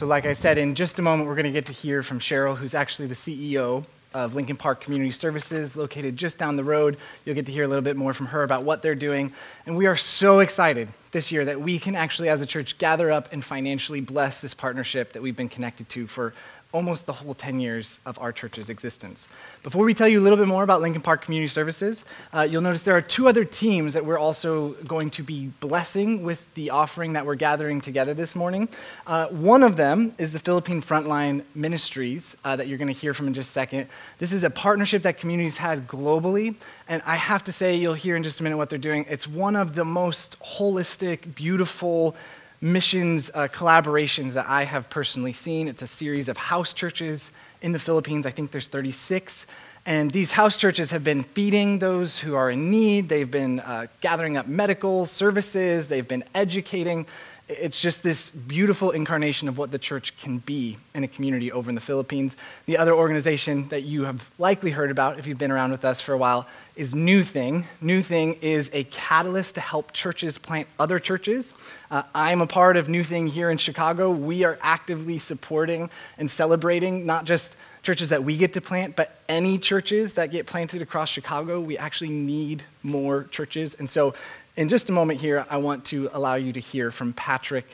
So, 0.00 0.06
like 0.06 0.24
I 0.24 0.32
said, 0.32 0.56
in 0.56 0.74
just 0.74 0.98
a 0.98 1.02
moment, 1.02 1.28
we're 1.28 1.34
going 1.34 1.44
to 1.44 1.52
get 1.52 1.66
to 1.66 1.72
hear 1.72 2.02
from 2.02 2.20
Cheryl, 2.20 2.56
who's 2.56 2.74
actually 2.74 3.08
the 3.08 3.14
CEO 3.14 3.84
of 4.14 4.34
Lincoln 4.34 4.56
Park 4.56 4.80
Community 4.80 5.10
Services, 5.10 5.76
located 5.76 6.16
just 6.16 6.38
down 6.38 6.56
the 6.56 6.64
road. 6.64 6.96
You'll 7.24 7.34
get 7.34 7.44
to 7.46 7.52
hear 7.52 7.64
a 7.64 7.68
little 7.68 7.82
bit 7.82 7.96
more 7.96 8.14
from 8.14 8.26
her 8.26 8.42
about 8.42 8.64
what 8.64 8.80
they're 8.80 8.94
doing. 8.94 9.32
And 9.66 9.76
we 9.76 9.86
are 9.86 9.96
so 9.96 10.40
excited 10.40 10.88
this 11.10 11.30
year 11.30 11.44
that 11.44 11.60
we 11.60 11.78
can 11.78 11.94
actually, 11.94 12.30
as 12.30 12.40
a 12.40 12.46
church, 12.46 12.78
gather 12.78 13.10
up 13.10 13.32
and 13.32 13.44
financially 13.44 14.00
bless 14.00 14.40
this 14.40 14.54
partnership 14.54 15.12
that 15.12 15.22
we've 15.22 15.36
been 15.36 15.50
connected 15.50 15.88
to 15.90 16.06
for 16.06 16.32
almost 16.72 17.06
the 17.06 17.12
whole 17.12 17.34
10 17.34 17.60
years 17.60 18.00
of 18.06 18.18
our 18.18 18.32
church's 18.32 18.70
existence. 18.70 19.28
Before 19.62 19.84
we 19.84 19.94
tell 19.94 20.08
you 20.08 20.20
a 20.20 20.22
little 20.22 20.38
bit 20.38 20.46
more 20.46 20.62
about 20.62 20.80
Lincoln 20.80 21.02
Park 21.02 21.22
Community 21.22 21.48
Services, 21.48 22.04
uh, 22.32 22.42
you'll 22.42 22.62
notice 22.62 22.82
there 22.82 22.96
are 22.96 23.00
two 23.00 23.28
other 23.28 23.44
teams 23.44 23.94
that 23.94 24.04
we're 24.04 24.18
also 24.18 24.70
going 24.86 25.10
to 25.10 25.22
be 25.22 25.48
blessing 25.60 26.22
with 26.22 26.52
the 26.54 26.70
offering 26.70 27.14
that 27.14 27.26
we're 27.26 27.34
gathering 27.34 27.80
together 27.80 28.14
this 28.14 28.36
morning. 28.36 28.68
Uh, 29.06 29.26
one 29.28 29.62
of 29.62 29.76
them 29.76 30.14
is 30.18 30.32
the 30.32 30.38
Philippine 30.38 30.80
Frontline 30.80 31.42
Ministries 31.54 32.36
uh, 32.44 32.54
that 32.56 32.68
you're 32.68 32.78
going 32.78 32.92
to 32.92 32.98
hear 32.98 33.14
from 33.14 33.26
in 33.26 33.34
just 33.34 33.50
a 33.50 33.52
second. 33.52 33.88
This 34.18 34.32
is 34.32 34.44
a 34.44 34.50
partnership 34.50 35.02
that 35.02 35.18
communities 35.18 35.56
had 35.56 35.88
globally, 35.88 36.54
and 36.88 37.02
I 37.04 37.16
have 37.16 37.44
to 37.44 37.52
say, 37.52 37.76
you'll 37.76 37.94
hear 37.94 38.16
in 38.16 38.22
just 38.22 38.40
a 38.40 38.42
minute 38.42 38.56
what 38.56 38.70
they're 38.70 38.78
doing. 38.78 39.06
It's 39.08 39.26
one 39.26 39.56
of 39.56 39.74
the 39.74 39.84
most 39.84 40.38
holistic, 40.40 41.34
beautiful, 41.34 42.14
missions 42.60 43.30
uh, 43.34 43.48
collaborations 43.48 44.32
that 44.32 44.46
I 44.48 44.64
have 44.64 44.90
personally 44.90 45.32
seen. 45.32 45.68
It's 45.68 45.82
a 45.82 45.86
series 45.86 46.28
of 46.28 46.36
house 46.36 46.74
churches 46.74 47.30
in 47.62 47.72
the 47.72 47.78
Philippines. 47.78 48.26
I 48.26 48.30
think 48.30 48.50
there's 48.50 48.68
36. 48.68 49.46
And 49.86 50.10
these 50.10 50.30
house 50.30 50.58
churches 50.58 50.90
have 50.90 51.02
been 51.02 51.22
feeding 51.22 51.78
those 51.78 52.18
who 52.18 52.34
are 52.34 52.50
in 52.50 52.70
need. 52.70 53.08
They've 53.08 53.30
been 53.30 53.60
uh, 53.60 53.86
gathering 54.02 54.36
up 54.36 54.46
medical 54.46 55.06
services. 55.06 55.88
They've 55.88 56.06
been 56.06 56.24
educating. 56.34 57.06
It's 57.50 57.80
just 57.80 58.04
this 58.04 58.30
beautiful 58.30 58.92
incarnation 58.92 59.48
of 59.48 59.58
what 59.58 59.72
the 59.72 59.78
church 59.78 60.16
can 60.18 60.38
be 60.38 60.78
in 60.94 61.02
a 61.02 61.08
community 61.08 61.50
over 61.50 61.68
in 61.68 61.74
the 61.74 61.80
Philippines. 61.80 62.36
The 62.66 62.78
other 62.78 62.92
organization 62.92 63.66
that 63.70 63.82
you 63.82 64.04
have 64.04 64.30
likely 64.38 64.70
heard 64.70 64.92
about 64.92 65.18
if 65.18 65.26
you've 65.26 65.36
been 65.36 65.50
around 65.50 65.72
with 65.72 65.84
us 65.84 66.00
for 66.00 66.12
a 66.12 66.18
while 66.18 66.46
is 66.76 66.94
New 66.94 67.24
Thing. 67.24 67.66
New 67.80 68.02
Thing 68.02 68.34
is 68.34 68.70
a 68.72 68.84
catalyst 68.84 69.56
to 69.56 69.60
help 69.60 69.92
churches 69.92 70.38
plant 70.38 70.68
other 70.78 71.00
churches. 71.00 71.52
Uh, 71.90 72.04
I'm 72.14 72.40
a 72.40 72.46
part 72.46 72.76
of 72.76 72.88
New 72.88 73.02
Thing 73.02 73.26
here 73.26 73.50
in 73.50 73.58
Chicago. 73.58 74.12
We 74.12 74.44
are 74.44 74.56
actively 74.62 75.18
supporting 75.18 75.90
and 76.18 76.30
celebrating 76.30 77.04
not 77.04 77.24
just 77.24 77.56
churches 77.82 78.10
that 78.10 78.22
we 78.22 78.36
get 78.36 78.52
to 78.52 78.60
plant, 78.60 78.94
but 78.94 79.18
any 79.28 79.58
churches 79.58 80.12
that 80.14 80.30
get 80.30 80.46
planted 80.46 80.82
across 80.82 81.08
Chicago. 81.08 81.60
We 81.60 81.78
actually 81.78 82.10
need 82.10 82.62
more 82.82 83.24
churches. 83.24 83.74
And 83.74 83.88
so, 83.88 84.14
in 84.56 84.68
just 84.68 84.88
a 84.88 84.92
moment 84.92 85.20
here, 85.20 85.46
I 85.48 85.56
want 85.58 85.84
to 85.86 86.10
allow 86.12 86.34
you 86.34 86.52
to 86.52 86.60
hear 86.60 86.90
from 86.90 87.12
Patrick. 87.12 87.66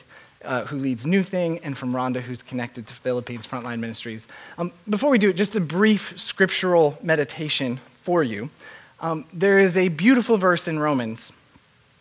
Uh, 0.45 0.63
who 0.65 0.77
leads 0.77 1.05
New 1.05 1.23
Thing, 1.23 1.57
and 1.63 1.75
from 1.75 1.93
Rhonda, 1.93 2.21
who's 2.21 2.43
connected 2.43 2.85
to 2.87 2.93
Philippines 2.93 3.47
Frontline 3.47 3.79
Ministries. 3.79 4.27
Um, 4.59 4.71
before 4.87 5.09
we 5.09 5.17
do 5.17 5.31
it, 5.31 5.33
just 5.33 5.55
a 5.55 5.59
brief 5.59 6.13
scriptural 6.15 6.97
meditation 7.01 7.79
for 8.01 8.23
you. 8.23 8.51
Um, 8.99 9.25
there 9.33 9.57
is 9.57 9.75
a 9.75 9.89
beautiful 9.89 10.37
verse 10.37 10.67
in 10.67 10.77
Romans, 10.77 11.33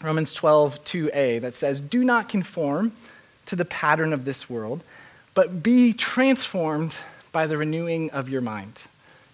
Romans 0.02 0.34
12, 0.34 0.84
2a, 0.84 1.40
that 1.40 1.54
says, 1.54 1.80
Do 1.80 2.04
not 2.04 2.28
conform 2.28 2.92
to 3.46 3.56
the 3.56 3.64
pattern 3.64 4.12
of 4.12 4.26
this 4.26 4.50
world, 4.50 4.84
but 5.34 5.62
be 5.62 5.94
transformed 5.94 6.98
by 7.32 7.46
the 7.46 7.56
renewing 7.56 8.10
of 8.10 8.28
your 8.28 8.42
mind. 8.42 8.82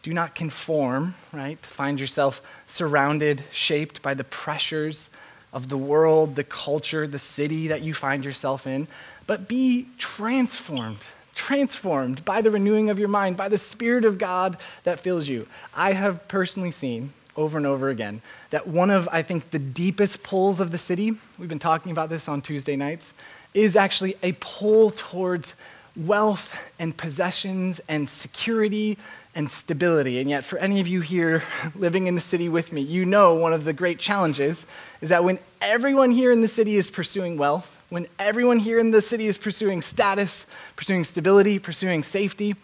Do 0.03 0.15
not 0.15 0.35
conform, 0.35 1.15
right? 1.33 1.59
Find 1.59 2.01
yourself 2.01 2.41
surrounded, 2.67 3.45
shaped 3.53 4.01
by 4.01 4.15
the 4.15 4.25
pressures 4.25 5.11
of 5.53 5.69
the 5.69 5.77
world, 5.77 6.35
the 6.35 6.45
culture, 6.45 7.07
the 7.07 7.19
city 7.19 7.69
that 7.69 7.83
you 7.83 7.95
find 7.95 8.25
yourself 8.25 8.67
in, 8.67 8.89
but 9.27 9.49
be 9.49 9.89
transformed 9.99 11.07
transformed 11.35 12.25
by 12.25 12.41
the 12.41 12.51
renewing 12.51 12.91
of 12.91 12.99
your 12.99 13.09
mind, 13.09 13.37
by 13.37 13.49
the 13.49 13.59
Spirit 13.59 14.05
of 14.05 14.19
God 14.19 14.57
that 14.85 15.01
fills 15.01 15.29
you. 15.29 15.47
I 15.75 15.93
have 15.93 16.29
personally 16.29 16.71
seen 16.71 17.13
over 17.37 17.57
and 17.57 17.67
over 17.67 17.89
again 17.89 18.21
that 18.51 18.67
one 18.67 18.91
of, 18.91 19.09
I 19.11 19.23
think, 19.23 19.51
the 19.51 19.59
deepest 19.59 20.23
pulls 20.23 20.61
of 20.61 20.71
the 20.71 20.79
city, 20.79 21.17
we've 21.39 21.49
been 21.49 21.59
talking 21.59 21.93
about 21.93 22.11
this 22.11 22.29
on 22.29 22.43
Tuesday 22.43 22.77
nights, 22.77 23.15
is 23.55 23.77
actually 23.77 24.17
a 24.23 24.33
pull 24.33 24.91
towards 24.91 25.55
wealth 25.97 26.57
and 26.79 26.97
possessions 26.97 27.81
and 27.89 28.09
security 28.09 28.99
and 29.35 29.51
stability. 29.51 30.21
And 30.21 30.29
yet, 30.29 30.45
for 30.45 30.59
any 30.59 30.81
of 30.81 30.89
you 30.89 31.01
here 31.01 31.43
living 31.75 32.07
in 32.07 32.15
the 32.15 32.21
city 32.21 32.49
with 32.49 32.73
me, 32.73 32.81
you 32.81 33.05
know 33.05 33.35
one 33.35 33.53
of 33.53 33.65
the 33.65 33.73
great 33.73 33.99
challenges 33.99 34.67
is 35.01 35.09
that 35.09 35.25
when 35.25 35.39
everyone 35.61 36.11
here 36.11 36.33
in 36.33 36.41
the 36.41 36.49
city 36.49 36.77
is 36.77 36.91
pursuing 36.91 37.37
wealth, 37.37 37.77
when 37.89 38.07
everyone 38.19 38.59
here 38.59 38.79
in 38.79 38.91
the 38.91 39.03
city 39.03 39.27
is 39.27 39.37
pursuing 39.37 39.83
status, 39.83 40.47
pursuing 40.77 41.05
stability, 41.05 41.59
pursuing 41.59 42.03
safety, 42.03 42.57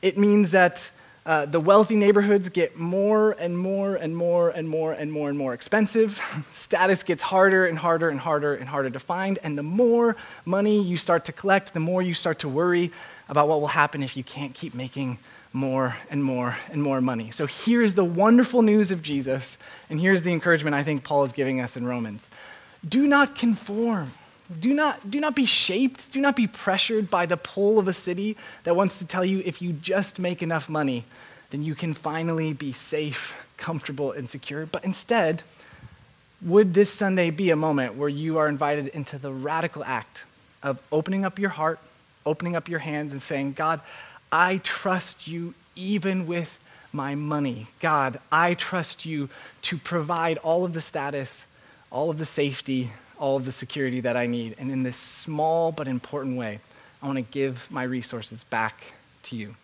it 0.00 0.18
means 0.18 0.50
that 0.50 0.90
uh, 1.24 1.46
the 1.46 1.60
wealthy 1.60 1.94
neighborhoods 1.94 2.48
get 2.48 2.76
more 2.76 3.32
and 3.32 3.56
more 3.56 3.94
and 3.94 4.16
more 4.16 4.50
and 4.50 4.68
more 4.68 4.92
and 4.92 5.12
more 5.12 5.28
and 5.28 5.38
more 5.38 5.54
expensive. 5.54 6.20
Status 6.54 7.02
gets 7.02 7.22
harder 7.22 7.66
and 7.66 7.78
harder 7.78 8.08
and 8.08 8.18
harder 8.18 8.54
and 8.54 8.68
harder 8.68 8.90
to 8.90 8.98
find. 8.98 9.38
And 9.42 9.56
the 9.56 9.62
more 9.62 10.16
money 10.44 10.82
you 10.82 10.96
start 10.96 11.24
to 11.26 11.32
collect, 11.32 11.74
the 11.74 11.80
more 11.80 12.02
you 12.02 12.14
start 12.14 12.40
to 12.40 12.48
worry 12.48 12.90
about 13.28 13.48
what 13.48 13.60
will 13.60 13.68
happen 13.68 14.02
if 14.02 14.16
you 14.16 14.24
can't 14.24 14.54
keep 14.54 14.74
making 14.74 15.18
more 15.52 15.96
and 16.10 16.24
more 16.24 16.56
and 16.70 16.82
more 16.82 17.00
money. 17.00 17.30
So 17.30 17.46
here's 17.46 17.94
the 17.94 18.04
wonderful 18.04 18.62
news 18.62 18.90
of 18.90 19.02
Jesus, 19.02 19.58
and 19.90 20.00
here's 20.00 20.22
the 20.22 20.32
encouragement 20.32 20.74
I 20.74 20.82
think 20.82 21.04
Paul 21.04 21.24
is 21.24 21.32
giving 21.32 21.60
us 21.60 21.76
in 21.76 21.86
Romans 21.86 22.26
do 22.86 23.06
not 23.06 23.36
conform 23.36 24.10
do 24.60 24.74
not, 24.74 25.10
do 25.10 25.20
not 25.20 25.34
be 25.34 25.46
shaped, 25.46 26.10
do 26.10 26.20
not 26.20 26.36
be 26.36 26.46
pressured 26.46 27.10
by 27.10 27.26
the 27.26 27.36
pull 27.36 27.78
of 27.78 27.88
a 27.88 27.92
city 27.92 28.36
that 28.64 28.76
wants 28.76 28.98
to 28.98 29.06
tell 29.06 29.24
you 29.24 29.42
if 29.44 29.60
you 29.60 29.72
just 29.72 30.18
make 30.18 30.42
enough 30.42 30.68
money, 30.68 31.04
then 31.50 31.62
you 31.62 31.74
can 31.74 31.94
finally 31.94 32.52
be 32.52 32.72
safe, 32.72 33.36
comfortable, 33.56 34.12
and 34.12 34.28
secure. 34.28 34.66
But 34.66 34.84
instead, 34.84 35.42
would 36.40 36.74
this 36.74 36.90
Sunday 36.90 37.30
be 37.30 37.50
a 37.50 37.56
moment 37.56 37.94
where 37.94 38.08
you 38.08 38.38
are 38.38 38.48
invited 38.48 38.88
into 38.88 39.18
the 39.18 39.32
radical 39.32 39.84
act 39.84 40.24
of 40.62 40.82
opening 40.90 41.24
up 41.24 41.38
your 41.38 41.50
heart, 41.50 41.78
opening 42.26 42.56
up 42.56 42.68
your 42.68 42.80
hands, 42.80 43.12
and 43.12 43.22
saying, 43.22 43.52
God, 43.52 43.80
I 44.30 44.58
trust 44.58 45.28
you 45.28 45.54
even 45.76 46.26
with 46.26 46.58
my 46.92 47.14
money. 47.14 47.68
God, 47.80 48.18
I 48.30 48.54
trust 48.54 49.06
you 49.06 49.28
to 49.62 49.78
provide 49.78 50.38
all 50.38 50.64
of 50.64 50.72
the 50.72 50.80
status, 50.80 51.46
all 51.90 52.10
of 52.10 52.18
the 52.18 52.26
safety, 52.26 52.92
all 53.22 53.36
of 53.36 53.44
the 53.44 53.52
security 53.52 54.00
that 54.00 54.16
I 54.16 54.26
need. 54.26 54.56
And 54.58 54.72
in 54.72 54.82
this 54.82 54.96
small 54.96 55.70
but 55.70 55.86
important 55.86 56.36
way, 56.36 56.58
I 57.00 57.06
want 57.06 57.18
to 57.18 57.22
give 57.22 57.68
my 57.70 57.84
resources 57.84 58.42
back 58.42 58.82
to 59.22 59.36
you. 59.36 59.54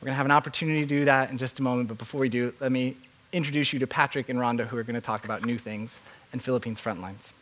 We're 0.00 0.06
going 0.06 0.14
to 0.14 0.16
have 0.16 0.26
an 0.26 0.32
opportunity 0.32 0.80
to 0.80 0.86
do 0.86 1.04
that 1.04 1.30
in 1.30 1.38
just 1.38 1.60
a 1.60 1.62
moment, 1.62 1.86
but 1.86 1.96
before 1.96 2.20
we 2.20 2.28
do, 2.28 2.52
let 2.58 2.72
me 2.72 2.96
introduce 3.32 3.72
you 3.72 3.78
to 3.78 3.86
Patrick 3.86 4.30
and 4.30 4.38
Rhonda, 4.40 4.66
who 4.66 4.76
are 4.76 4.82
going 4.82 4.96
to 4.96 5.00
talk 5.00 5.24
about 5.24 5.46
new 5.46 5.58
things 5.58 6.00
and 6.32 6.42
Philippines 6.42 6.80
Frontlines. 6.80 7.32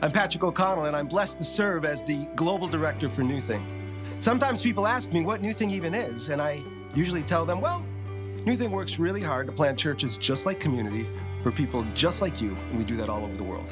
I'm 0.00 0.12
Patrick 0.12 0.44
O'Connell, 0.44 0.84
and 0.84 0.94
I'm 0.94 1.08
blessed 1.08 1.38
to 1.38 1.44
serve 1.44 1.84
as 1.84 2.04
the 2.04 2.24
Global 2.36 2.68
Director 2.68 3.08
for 3.08 3.22
New 3.22 3.40
Thing. 3.40 3.66
Sometimes 4.20 4.62
people 4.62 4.86
ask 4.86 5.12
me 5.12 5.24
what 5.24 5.42
New 5.42 5.54
Thing 5.54 5.72
even 5.72 5.92
is, 5.92 6.28
and 6.28 6.40
I 6.40 6.62
usually 6.94 7.24
tell 7.24 7.44
them, 7.44 7.60
well, 7.60 7.84
New 8.46 8.54
Thing 8.54 8.70
works 8.70 9.00
really 9.00 9.22
hard 9.22 9.48
to 9.48 9.52
plant 9.52 9.76
churches 9.76 10.16
just 10.16 10.46
like 10.46 10.60
community 10.60 11.08
for 11.44 11.52
people 11.52 11.84
just 11.92 12.22
like 12.22 12.40
you, 12.40 12.56
and 12.70 12.78
we 12.78 12.84
do 12.84 12.96
that 12.96 13.10
all 13.10 13.22
over 13.22 13.36
the 13.36 13.44
world. 13.44 13.70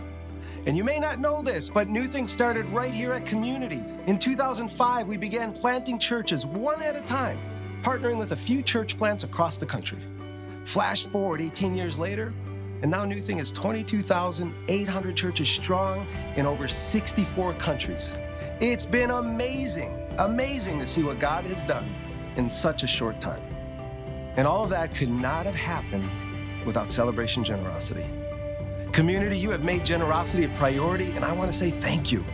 And 0.67 0.77
you 0.77 0.85
may 0.85 0.99
not 0.99 1.21
know 1.21 1.41
this, 1.41 1.71
but 1.71 1.89
New 1.89 2.05
Things 2.05 2.31
started 2.31 2.67
right 2.67 2.93
here 2.93 3.15
at 3.15 3.25
Community. 3.25 3.83
In 4.07 4.19
2005, 4.19 5.09
we 5.09 5.17
began 5.17 5.55
planting 5.55 5.99
churches 5.99 6.45
one 6.45 6.83
at 6.83 6.97
a 6.97 7.01
time, 7.01 7.39
partnering 7.81 8.19
with 8.19 8.33
a 8.33 8.37
few 8.37 8.63
church 8.63 8.99
plants 8.99 9.25
across 9.25 9.57
the 9.57 9.65
country. 9.65 10.01
Flash 10.65 11.07
forward 11.07 11.41
18 11.41 11.75
years 11.75 11.99
later, 11.99 12.35
and 12.83 12.91
now 12.91 13.07
New 13.07 13.23
Thing 13.23 13.39
is 13.39 13.51
22,800 13.51 15.17
churches 15.17 15.49
strong 15.49 16.07
in 16.37 16.45
over 16.45 16.69
64 16.69 17.55
countries. 17.55 18.19
It's 18.61 18.85
been 18.85 19.13
amazing, 19.13 19.99
amazing 20.19 20.79
to 20.79 20.87
see 20.87 21.03
what 21.03 21.19
God 21.19 21.45
has 21.45 21.65
done 21.65 21.89
in 22.37 22.51
such 22.51 22.83
a 22.83 22.87
short 22.87 23.19
time. 23.19 23.43
And 24.37 24.47
all 24.47 24.63
of 24.63 24.69
that 24.71 24.95
could 24.95 25.09
not 25.09 25.47
have 25.47 25.55
happened 25.55 26.11
without 26.65 26.93
celebration 26.93 27.45
generosity. 27.45 28.05
Community, 28.93 29.39
you 29.39 29.51
have 29.51 29.65
made 29.65 29.85
generosity 29.87 30.45
a 30.45 30.49
priority, 30.51 31.11
and 31.13 31.25
I 31.25 31.33
want 31.33 31.51
to 31.51 31.57
say 31.57 31.71
thank 31.71 32.13
you. 32.13 32.25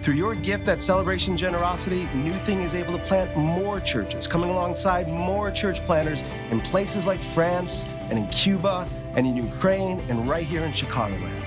Through 0.00 0.14
your 0.14 0.34
gift 0.34 0.68
at 0.68 0.80
Celebration 0.80 1.36
Generosity, 1.36 2.08
New 2.14 2.32
Thing 2.32 2.60
is 2.62 2.74
able 2.74 2.96
to 2.96 3.04
plant 3.04 3.36
more 3.36 3.80
churches, 3.80 4.26
coming 4.26 4.48
alongside 4.48 5.08
more 5.08 5.50
church 5.50 5.84
planters 5.84 6.24
in 6.50 6.60
places 6.60 7.06
like 7.06 7.20
France 7.20 7.84
and 8.08 8.18
in 8.18 8.26
Cuba 8.28 8.88
and 9.14 9.26
in 9.26 9.36
Ukraine 9.36 10.00
and 10.08 10.28
right 10.28 10.46
here 10.46 10.62
in 10.62 10.72
Chicagoland. 10.72 11.42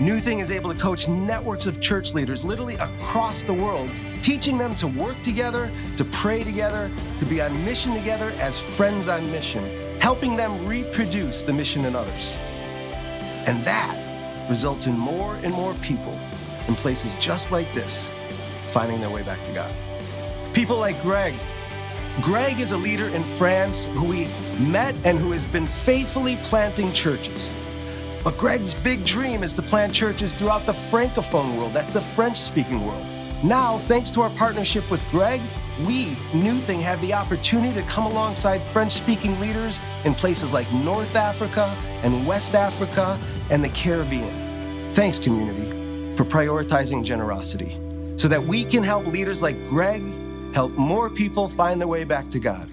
New 0.00 0.18
Thing 0.18 0.38
is 0.38 0.50
able 0.50 0.72
to 0.72 0.80
coach 0.80 1.08
networks 1.08 1.66
of 1.66 1.80
church 1.80 2.14
leaders 2.14 2.42
literally 2.42 2.76
across 2.76 3.42
the 3.42 3.52
world, 3.52 3.90
teaching 4.22 4.56
them 4.56 4.74
to 4.76 4.86
work 4.86 5.20
together, 5.22 5.70
to 5.98 6.04
pray 6.06 6.42
together, 6.42 6.90
to 7.18 7.26
be 7.26 7.40
on 7.40 7.64
mission 7.64 7.94
together 7.94 8.32
as 8.40 8.58
friends 8.58 9.08
on 9.08 9.30
mission 9.30 9.62
helping 10.10 10.34
them 10.34 10.66
reproduce 10.66 11.44
the 11.44 11.52
mission 11.52 11.84
in 11.84 11.94
others. 11.94 12.36
And 13.46 13.62
that 13.62 13.96
results 14.50 14.88
in 14.88 14.98
more 14.98 15.36
and 15.44 15.54
more 15.54 15.72
people 15.74 16.18
in 16.66 16.74
places 16.74 17.14
just 17.14 17.52
like 17.52 17.72
this 17.74 18.10
finding 18.72 19.00
their 19.00 19.08
way 19.08 19.22
back 19.22 19.40
to 19.44 19.52
God. 19.52 19.72
People 20.52 20.78
like 20.78 21.00
Greg. 21.00 21.32
Greg 22.22 22.58
is 22.58 22.72
a 22.72 22.76
leader 22.76 23.06
in 23.10 23.22
France 23.22 23.84
who 23.84 24.04
we 24.04 24.26
met 24.58 24.96
and 25.04 25.16
who 25.16 25.30
has 25.30 25.46
been 25.46 25.68
faithfully 25.68 26.36
planting 26.42 26.92
churches. 26.92 27.54
But 28.24 28.36
Greg's 28.36 28.74
big 28.74 29.04
dream 29.04 29.44
is 29.44 29.54
to 29.54 29.62
plant 29.62 29.94
churches 29.94 30.34
throughout 30.34 30.66
the 30.66 30.72
Francophone 30.72 31.56
world, 31.56 31.72
that's 31.72 31.92
the 31.92 32.00
French 32.00 32.36
speaking 32.36 32.84
world. 32.84 33.06
Now, 33.44 33.78
thanks 33.78 34.10
to 34.10 34.22
our 34.22 34.30
partnership 34.30 34.90
with 34.90 35.08
Greg, 35.12 35.40
we, 35.86 36.16
New 36.34 36.54
Thing, 36.54 36.80
have 36.80 37.00
the 37.00 37.14
opportunity 37.14 37.74
to 37.74 37.86
come 37.86 38.06
alongside 38.06 38.62
French 38.62 38.92
speaking 38.92 39.38
leaders 39.40 39.80
in 40.04 40.14
places 40.14 40.52
like 40.52 40.70
North 40.72 41.16
Africa 41.16 41.74
and 42.02 42.26
West 42.26 42.54
Africa 42.54 43.18
and 43.50 43.62
the 43.62 43.68
Caribbean. 43.70 44.92
Thanks, 44.92 45.18
community, 45.18 46.16
for 46.16 46.24
prioritizing 46.24 47.04
generosity 47.04 47.78
so 48.16 48.28
that 48.28 48.42
we 48.42 48.64
can 48.64 48.82
help 48.82 49.06
leaders 49.06 49.40
like 49.40 49.64
Greg 49.64 50.02
help 50.52 50.72
more 50.72 51.08
people 51.08 51.48
find 51.48 51.80
their 51.80 51.88
way 51.88 52.04
back 52.04 52.28
to 52.30 52.38
God. 52.38 52.68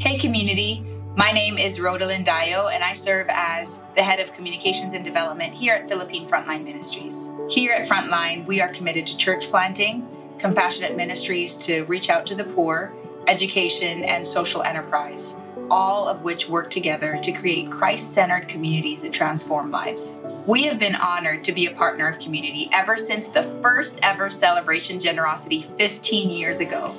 Hey, 0.00 0.18
community. 0.18 0.84
My 1.16 1.32
name 1.32 1.58
is 1.58 1.78
Rodalyn 1.78 2.24
Dayo, 2.24 2.72
and 2.72 2.84
I 2.84 2.92
serve 2.92 3.26
as 3.28 3.82
the 3.96 4.02
head 4.04 4.20
of 4.20 4.32
communications 4.32 4.92
and 4.92 5.04
development 5.04 5.52
here 5.52 5.74
at 5.74 5.88
Philippine 5.88 6.28
Frontline 6.28 6.62
Ministries. 6.62 7.28
Here 7.50 7.72
at 7.72 7.88
Frontline, 7.88 8.46
we 8.46 8.60
are 8.60 8.68
committed 8.68 9.04
to 9.08 9.16
church 9.16 9.50
planting, 9.50 10.07
compassionate 10.38 10.96
ministries 10.96 11.56
to 11.56 11.82
reach 11.84 12.08
out 12.10 12.26
to 12.26 12.34
the 12.34 12.44
poor, 12.44 12.92
education, 13.26 14.04
and 14.04 14.26
social 14.26 14.62
enterprise, 14.62 15.36
all 15.70 16.08
of 16.08 16.22
which 16.22 16.48
work 16.48 16.70
together 16.70 17.18
to 17.22 17.32
create 17.32 17.70
Christ 17.70 18.12
centered 18.12 18.48
communities 18.48 19.02
that 19.02 19.12
transform 19.12 19.70
lives. 19.70 20.18
We 20.46 20.62
have 20.62 20.78
been 20.78 20.94
honored 20.94 21.44
to 21.44 21.52
be 21.52 21.66
a 21.66 21.74
partner 21.74 22.08
of 22.08 22.18
community 22.18 22.70
ever 22.72 22.96
since 22.96 23.26
the 23.26 23.42
first 23.60 24.00
ever 24.02 24.30
celebration 24.30 24.98
generosity 24.98 25.62
15 25.76 26.30
years 26.30 26.60
ago. 26.60 26.96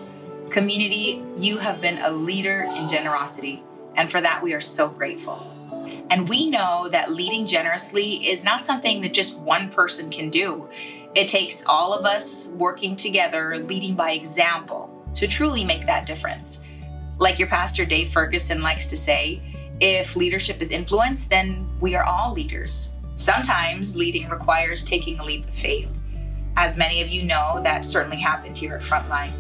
Community, 0.51 1.24
you 1.38 1.58
have 1.58 1.81
been 1.81 2.00
a 2.00 2.12
leader 2.12 2.62
in 2.75 2.88
generosity. 2.88 3.63
And 3.96 4.12
for 4.12 4.22
that, 4.22 4.43
we 4.43 4.53
are 4.53 4.62
so 4.62 4.88
grateful. 4.88 5.55
And 6.10 6.27
we 6.27 6.50
know 6.50 6.89
that 6.91 7.12
leading 7.12 7.46
generously 7.46 8.27
is 8.27 8.43
not 8.43 8.65
something 8.65 9.01
that 9.01 9.13
just 9.13 9.38
one 9.38 9.69
person 9.69 10.10
can 10.10 10.29
do. 10.29 10.69
It 11.16 11.28
takes 11.28 11.63
all 11.66 11.94
of 11.94 12.06
us 12.06 12.50
working 12.50 12.96
together, 12.96 13.58
leading 13.58 13.96
by 13.96 14.12
example, 14.12 14.89
to 15.16 15.28
truly 15.28 15.63
make 15.63 15.86
that 15.88 16.06
difference. 16.06 16.62
Like 17.18 17.39
your 17.39 17.48
pastor 17.48 17.84
Dave 17.84 18.10
Ferguson 18.10 18.62
likes 18.62 18.86
to 18.88 18.96
say, 18.96 19.42
if 19.80 20.16
leadership 20.16 20.62
is 20.62 20.72
influence, 20.72 21.24
then 21.24 21.68
we 21.80 21.96
are 21.96 22.04
all 22.04 22.34
leaders. 22.34 22.89
Sometimes 23.16 23.96
leading 23.96 24.30
requires 24.30 24.84
taking 24.84 25.20
a 25.20 25.25
leap 25.25 25.48
of 25.48 25.54
faith. 25.54 25.89
As 26.56 26.78
many 26.78 27.01
of 27.01 27.10
you 27.10 27.24
know, 27.24 27.60
that 27.63 27.86
certainly 27.86 28.18
happened 28.18 28.58
here 28.58 28.75
at 28.75 28.82
Frontline. 28.82 29.34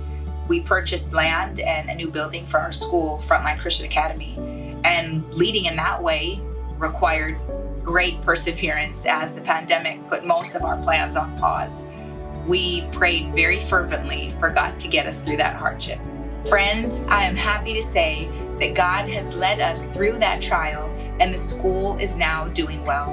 We 0.47 0.61
purchased 0.61 1.13
land 1.13 1.59
and 1.59 1.89
a 1.89 1.95
new 1.95 2.09
building 2.09 2.47
for 2.47 2.59
our 2.59 2.71
school, 2.71 3.19
Frontline 3.19 3.59
Christian 3.59 3.85
Academy. 3.85 4.35
And 4.83 5.23
leading 5.33 5.65
in 5.65 5.75
that 5.75 6.01
way 6.01 6.41
required 6.77 7.37
great 7.83 8.21
perseverance 8.21 9.05
as 9.05 9.33
the 9.33 9.41
pandemic 9.41 10.07
put 10.07 10.25
most 10.25 10.55
of 10.55 10.63
our 10.63 10.77
plans 10.83 11.15
on 11.15 11.37
pause. 11.39 11.85
We 12.45 12.81
prayed 12.91 13.33
very 13.33 13.59
fervently 13.65 14.33
for 14.39 14.49
God 14.49 14.79
to 14.79 14.87
get 14.87 15.05
us 15.05 15.19
through 15.19 15.37
that 15.37 15.55
hardship. 15.55 15.99
Friends, 16.47 17.01
I 17.07 17.25
am 17.25 17.35
happy 17.35 17.73
to 17.73 17.81
say 17.81 18.29
that 18.59 18.73
God 18.73 19.09
has 19.09 19.33
led 19.33 19.59
us 19.59 19.85
through 19.85 20.19
that 20.19 20.41
trial 20.41 20.89
and 21.19 21.33
the 21.33 21.37
school 21.37 21.97
is 21.97 22.15
now 22.15 22.47
doing 22.49 22.83
well. 22.85 23.09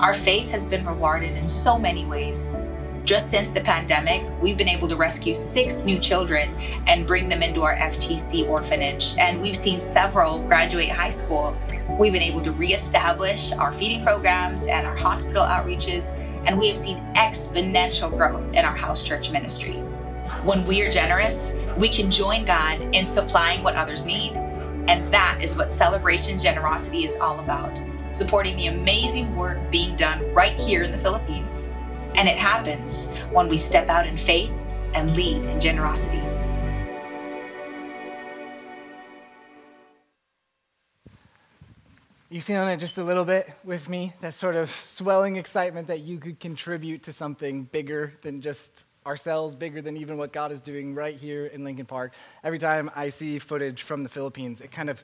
Our 0.00 0.14
faith 0.14 0.50
has 0.50 0.66
been 0.66 0.84
rewarded 0.84 1.36
in 1.36 1.48
so 1.48 1.78
many 1.78 2.04
ways. 2.04 2.48
Just 3.04 3.28
since 3.28 3.50
the 3.50 3.60
pandemic, 3.60 4.24
we've 4.40 4.56
been 4.56 4.68
able 4.68 4.88
to 4.88 4.96
rescue 4.96 5.34
six 5.34 5.84
new 5.84 5.98
children 5.98 6.48
and 6.86 7.06
bring 7.06 7.28
them 7.28 7.42
into 7.42 7.62
our 7.62 7.76
FTC 7.76 8.48
orphanage. 8.48 9.14
And 9.18 9.42
we've 9.42 9.56
seen 9.56 9.78
several 9.78 10.40
graduate 10.46 10.88
high 10.88 11.10
school. 11.10 11.54
We've 11.98 12.14
been 12.14 12.22
able 12.22 12.40
to 12.40 12.52
reestablish 12.52 13.52
our 13.52 13.74
feeding 13.74 14.02
programs 14.02 14.66
and 14.66 14.86
our 14.86 14.96
hospital 14.96 15.44
outreaches. 15.44 16.14
And 16.46 16.58
we 16.58 16.66
have 16.68 16.78
seen 16.78 16.96
exponential 17.14 18.10
growth 18.10 18.48
in 18.54 18.64
our 18.64 18.74
house 18.74 19.02
church 19.02 19.30
ministry. 19.30 19.74
When 20.42 20.64
we 20.64 20.80
are 20.80 20.90
generous, 20.90 21.52
we 21.76 21.90
can 21.90 22.10
join 22.10 22.46
God 22.46 22.80
in 22.94 23.04
supplying 23.04 23.62
what 23.62 23.76
others 23.76 24.06
need. 24.06 24.32
And 24.88 25.12
that 25.12 25.40
is 25.42 25.54
what 25.54 25.70
celebration 25.70 26.38
generosity 26.38 27.04
is 27.04 27.16
all 27.16 27.40
about 27.40 27.70
supporting 28.12 28.56
the 28.56 28.68
amazing 28.68 29.34
work 29.34 29.58
being 29.72 29.96
done 29.96 30.22
right 30.32 30.56
here 30.56 30.84
in 30.84 30.92
the 30.92 30.98
Philippines. 30.98 31.68
And 32.16 32.28
it 32.28 32.38
happens 32.38 33.08
when 33.32 33.48
we 33.48 33.58
step 33.58 33.88
out 33.88 34.06
in 34.06 34.16
faith 34.16 34.52
and 34.94 35.16
lead 35.16 35.42
in 35.42 35.60
generosity. 35.60 36.22
You 42.30 42.40
feeling 42.40 42.68
it 42.68 42.78
just 42.78 42.98
a 42.98 43.04
little 43.04 43.24
bit 43.24 43.48
with 43.62 43.88
me? 43.88 44.12
That 44.20 44.34
sort 44.34 44.56
of 44.56 44.70
swelling 44.70 45.36
excitement 45.36 45.88
that 45.88 46.00
you 46.00 46.18
could 46.18 46.40
contribute 46.40 47.04
to 47.04 47.12
something 47.12 47.64
bigger 47.64 48.14
than 48.22 48.40
just 48.40 48.84
ourselves, 49.06 49.54
bigger 49.54 49.82
than 49.82 49.96
even 49.96 50.16
what 50.16 50.32
God 50.32 50.50
is 50.50 50.60
doing 50.60 50.94
right 50.94 51.14
here 51.14 51.46
in 51.46 51.62
Lincoln 51.62 51.86
Park. 51.86 52.14
Every 52.42 52.58
time 52.58 52.90
I 52.96 53.10
see 53.10 53.38
footage 53.38 53.82
from 53.82 54.02
the 54.02 54.08
Philippines, 54.08 54.60
it 54.60 54.72
kind 54.72 54.90
of 54.90 55.02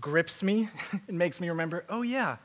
grips 0.00 0.42
me. 0.42 0.68
it 1.08 1.14
makes 1.14 1.40
me 1.40 1.48
remember, 1.48 1.84
oh, 1.88 2.02
yeah, 2.02 2.36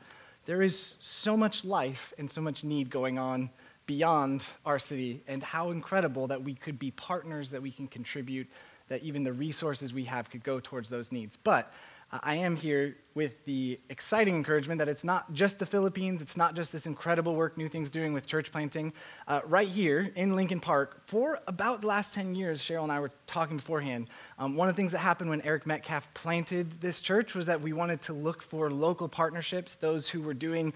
there 0.44 0.62
is 0.62 0.96
so 1.00 1.36
much 1.36 1.64
life 1.64 2.14
and 2.18 2.30
so 2.30 2.40
much 2.40 2.64
need 2.64 2.90
going 2.90 3.18
on 3.18 3.50
beyond 3.86 4.44
our 4.64 4.78
city, 4.78 5.22
and 5.26 5.42
how 5.42 5.70
incredible 5.70 6.28
that 6.28 6.42
we 6.42 6.54
could 6.54 6.78
be 6.78 6.90
partners, 6.92 7.50
that 7.50 7.62
we 7.62 7.70
can 7.70 7.88
contribute, 7.88 8.48
that 8.88 9.02
even 9.02 9.24
the 9.24 9.32
resources 9.32 9.92
we 9.92 10.04
have 10.04 10.30
could 10.30 10.44
go 10.44 10.60
towards 10.60 10.90
those 10.90 11.12
needs. 11.12 11.36
But 11.36 11.72
uh, 12.12 12.18
I 12.22 12.36
am 12.36 12.56
here 12.56 12.96
with 13.14 13.44
the 13.46 13.80
exciting 13.88 14.36
encouragement 14.36 14.78
that 14.78 14.88
it's 14.88 15.04
not 15.04 15.32
just 15.32 15.58
the 15.58 15.66
Philippines, 15.66 16.20
it's 16.20 16.36
not 16.36 16.54
just 16.54 16.72
this 16.72 16.86
incredible 16.86 17.34
work 17.34 17.56
New 17.56 17.68
Thing's 17.68 17.90
doing 17.90 18.12
with 18.12 18.26
church 18.26 18.52
planting. 18.52 18.92
Uh, 19.26 19.40
right 19.46 19.68
here 19.68 20.10
in 20.14 20.36
Lincoln 20.36 20.60
Park, 20.60 21.02
for 21.06 21.40
about 21.46 21.80
the 21.80 21.86
last 21.86 22.12
10 22.12 22.34
years, 22.34 22.60
Cheryl 22.60 22.82
and 22.82 22.92
I 22.92 23.00
were 23.00 23.10
talking 23.26 23.56
beforehand. 23.56 24.08
Um, 24.38 24.56
one 24.56 24.68
of 24.68 24.76
the 24.76 24.80
things 24.80 24.92
that 24.92 24.98
happened 24.98 25.30
when 25.30 25.40
Eric 25.40 25.66
Metcalf 25.66 26.12
planted 26.12 26.80
this 26.80 27.00
church 27.00 27.34
was 27.34 27.46
that 27.46 27.60
we 27.60 27.72
wanted 27.72 28.02
to 28.02 28.12
look 28.12 28.42
for 28.42 28.70
local 28.70 29.08
partnerships, 29.08 29.76
those 29.76 30.08
who 30.08 30.20
were 30.20 30.34
doing 30.34 30.72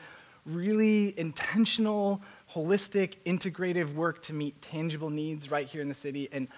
really 0.46 1.18
intentional, 1.18 2.22
holistic, 2.52 3.16
integrative 3.26 3.94
work 3.94 4.22
to 4.22 4.32
meet 4.32 4.60
tangible 4.62 5.10
needs 5.10 5.50
right 5.50 5.66
here 5.66 5.82
in 5.82 5.88
the 5.88 5.94
city. 5.94 6.28
And 6.32 6.48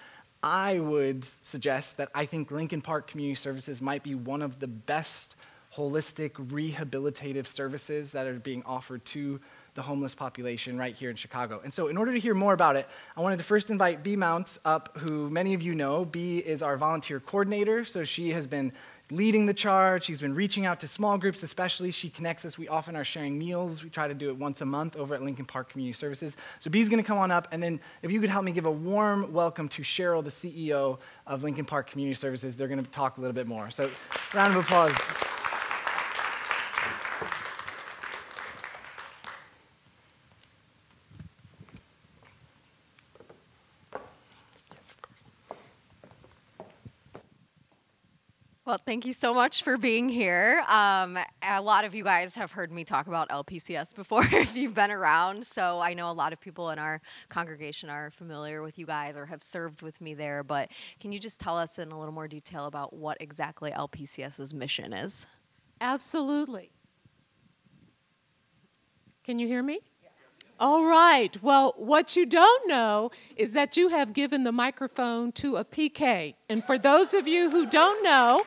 I 0.41 0.79
would 0.79 1.25
suggest 1.25 1.97
that 1.97 2.09
I 2.15 2.25
think 2.25 2.51
Lincoln 2.51 2.81
Park 2.81 3.07
Community 3.07 3.35
Services 3.35 3.81
might 3.81 4.03
be 4.03 4.15
one 4.15 4.41
of 4.41 4.59
the 4.59 4.67
best 4.67 5.35
holistic 5.75 6.31
rehabilitative 6.31 7.45
services 7.45 8.11
that 8.11 8.25
are 8.25 8.33
being 8.39 8.63
offered 8.65 9.03
to 9.05 9.39
the 9.75 9.81
homeless 9.81 10.15
population 10.15 10.77
right 10.77 10.95
here 10.95 11.09
in 11.09 11.15
Chicago. 11.15 11.61
And 11.63 11.73
so, 11.73 11.87
in 11.87 11.97
order 11.97 12.11
to 12.11 12.19
hear 12.19 12.33
more 12.33 12.53
about 12.53 12.75
it, 12.75 12.87
I 13.15 13.21
wanted 13.21 13.37
to 13.37 13.43
first 13.43 13.69
invite 13.69 14.03
B 14.03 14.15
Mounts 14.15 14.59
up, 14.65 14.97
who 14.97 15.29
many 15.29 15.53
of 15.53 15.61
you 15.61 15.75
know. 15.75 16.05
B 16.05 16.39
is 16.39 16.61
our 16.61 16.75
volunteer 16.77 17.19
coordinator, 17.19 17.85
so 17.85 18.03
she 18.03 18.29
has 18.29 18.47
been 18.47 18.73
leading 19.11 19.45
the 19.45 19.53
charge. 19.53 20.05
She's 20.05 20.21
been 20.21 20.35
reaching 20.35 20.65
out 20.65 20.79
to 20.81 20.87
small 20.87 21.17
groups, 21.17 21.41
especially. 21.43 21.91
She 21.91 22.09
connects 22.09 22.45
us. 22.45 22.57
We 22.57 22.67
often 22.67 22.95
are 22.95 23.03
sharing 23.03 23.37
meals. 23.37 23.83
We 23.83 23.89
try 23.89 24.07
to 24.07 24.13
do 24.13 24.29
it 24.29 24.37
once 24.37 24.61
a 24.61 24.65
month 24.65 24.95
over 24.95 25.15
at 25.15 25.21
Lincoln 25.21 25.45
Park 25.45 25.69
Community 25.69 25.97
Services. 25.97 26.37
So 26.59 26.69
Bee's 26.69 26.89
going 26.89 27.01
to 27.01 27.07
come 27.07 27.17
on 27.17 27.31
up, 27.31 27.47
and 27.51 27.61
then 27.61 27.79
if 28.01 28.11
you 28.11 28.21
could 28.21 28.29
help 28.29 28.43
me 28.43 28.51
give 28.51 28.65
a 28.65 28.71
warm 28.71 29.31
welcome 29.33 29.67
to 29.69 29.81
Cheryl, 29.81 30.23
the 30.23 30.29
CEO 30.29 30.99
of 31.25 31.43
Lincoln 31.43 31.65
Park 31.65 31.89
Community 31.89 32.15
Services. 32.15 32.55
They're 32.55 32.67
going 32.67 32.83
to 32.83 32.91
talk 32.91 33.17
a 33.17 33.21
little 33.21 33.33
bit 33.33 33.47
more. 33.47 33.69
So 33.71 33.89
round 34.33 34.55
of 34.55 34.63
applause. 34.63 34.95
Well, 48.69 48.77
thank 48.77 49.03
you 49.03 49.13
so 49.13 49.33
much 49.33 49.63
for 49.63 49.79
being 49.79 50.09
here. 50.09 50.63
Um, 50.67 51.17
a 51.41 51.59
lot 51.59 51.85
of 51.85 51.95
you 51.95 52.03
guys 52.03 52.35
have 52.35 52.51
heard 52.51 52.71
me 52.71 52.83
talk 52.83 53.07
about 53.07 53.27
LPCS 53.29 53.95
before 53.95 54.21
if 54.31 54.55
you've 54.55 54.75
been 54.75 54.91
around. 54.91 55.47
So 55.47 55.79
I 55.79 55.95
know 55.95 56.11
a 56.11 56.13
lot 56.13 56.33
of 56.33 56.39
people 56.39 56.69
in 56.69 56.77
our 56.77 57.01
congregation 57.29 57.89
are 57.89 58.11
familiar 58.11 58.61
with 58.61 58.77
you 58.77 58.85
guys 58.85 59.17
or 59.17 59.25
have 59.25 59.41
served 59.41 59.81
with 59.81 59.99
me 60.01 60.13
there. 60.13 60.43
But 60.43 60.69
can 60.99 61.11
you 61.11 61.17
just 61.17 61.41
tell 61.41 61.57
us 61.57 61.79
in 61.79 61.91
a 61.91 61.97
little 61.97 62.13
more 62.13 62.27
detail 62.27 62.67
about 62.67 62.93
what 62.93 63.17
exactly 63.19 63.71
LPCS's 63.71 64.53
mission 64.53 64.93
is? 64.93 65.25
Absolutely. 65.81 66.69
Can 69.23 69.39
you 69.39 69.47
hear 69.47 69.63
me? 69.63 69.79
All 70.61 70.83
right. 70.83 71.41
Well, 71.41 71.73
what 71.77 72.17
you 72.17 72.25
don't 72.25 72.67
know 72.67 73.11
is 73.37 73.53
that 73.53 73.77
you 73.77 73.87
have 73.87 74.11
given 74.11 74.43
the 74.43 74.51
microphone 74.51 75.31
to 75.33 75.55
a 75.55 75.63
PK. 75.63 76.33
And 76.49 76.65
for 76.65 76.77
those 76.77 77.13
of 77.13 77.29
you 77.29 77.49
who 77.49 77.65
don't 77.65 78.03
know, 78.03 78.43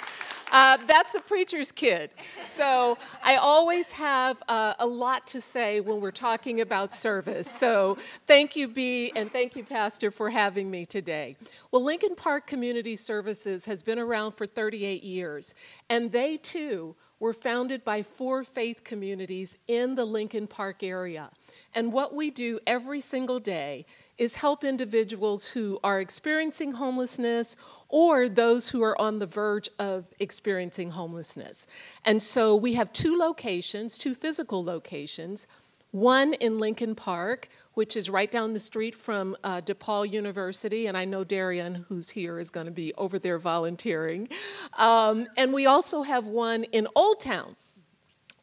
uh, 0.51 0.77
that's 0.87 1.15
a 1.15 1.21
preacher's 1.21 1.73
kid. 1.73 2.11
So 2.45 2.99
I 3.25 3.37
always 3.37 3.93
have 3.93 4.43
uh, 4.47 4.75
a 4.79 4.87
lot 4.87 5.27
to 5.29 5.41
say 5.41 5.81
when 5.81 6.03
we're 6.03 6.11
talking 6.11 6.61
about 6.61 6.93
service. 6.93 7.51
So 7.51 7.97
thank 8.27 8.57
you, 8.57 8.69
B, 8.69 9.11
and 9.17 9.33
thank 9.33 9.57
you, 9.57 9.65
Pastor, 9.65 10.11
for 10.11 10.29
having 10.29 10.71
me 10.71 10.85
today. 10.85 11.37
Well, 11.71 11.83
Lincoln 11.83 12.15
Park 12.15 12.47
Community 12.47 12.95
Services 12.95 13.65
has 13.65 13.81
been 13.81 13.99
around 13.99 14.33
for 14.33 14.47
38 14.47 15.03
years, 15.03 15.55
and 15.89 16.13
they 16.13 16.37
too 16.37 16.95
were 17.19 17.33
founded 17.33 17.85
by 17.85 18.03
four 18.03 18.43
faith 18.43 18.83
communities 18.83 19.57
in 19.69 19.95
the 19.95 20.05
Lincoln 20.05 20.49
Park 20.49 20.83
area. 20.83 21.31
And 21.75 21.93
what 21.93 22.15
we 22.15 22.31
do 22.31 22.61
every 22.67 23.01
single 23.01 23.39
day 23.39 23.87
is 24.19 24.37
help 24.37 24.63
individuals 24.63 25.49
who 25.49 25.79
are 25.83 26.01
experiencing 26.01 26.75
homelessness 26.75 27.57
or 27.89 28.29
those 28.29 28.69
who 28.69 28.83
are 28.83 29.01
on 29.01 29.19
the 29.19 29.27
verge 29.27 29.69
of 29.79 30.07
experiencing 30.21 30.91
homelessness. 30.93 31.67
And 32.05 32.23
so 32.23 32.55
we 32.55 32.75
have 32.75 32.93
two 32.93 33.17
locations, 33.17 33.99
two 33.99 34.15
physical 34.15 34.65
locations. 34.65 35.47
One 35.91 36.33
in 36.35 36.59
Lincoln 36.59 36.95
Park, 36.95 37.49
which 37.75 37.97
is 37.97 38.09
right 38.09 38.31
down 38.31 38.55
the 38.55 38.59
street 38.59 38.95
from 38.95 39.37
uh, 39.45 39.61
DePaul 39.61 40.11
University, 40.11 40.87
and 40.87 40.97
I 40.97 41.05
know 41.05 41.23
Darian, 41.23 41.85
who's 41.89 42.09
here, 42.11 42.39
is 42.39 42.49
going 42.49 42.65
to 42.65 42.73
be 42.73 42.95
over 42.95 43.19
there 43.19 43.39
volunteering. 43.39 44.31
Um, 44.79 45.27
and 45.37 45.53
we 45.53 45.67
also 45.67 46.03
have 46.03 46.27
one 46.27 46.65
in 46.65 46.89
Old 46.97 47.21
Town, 47.21 47.57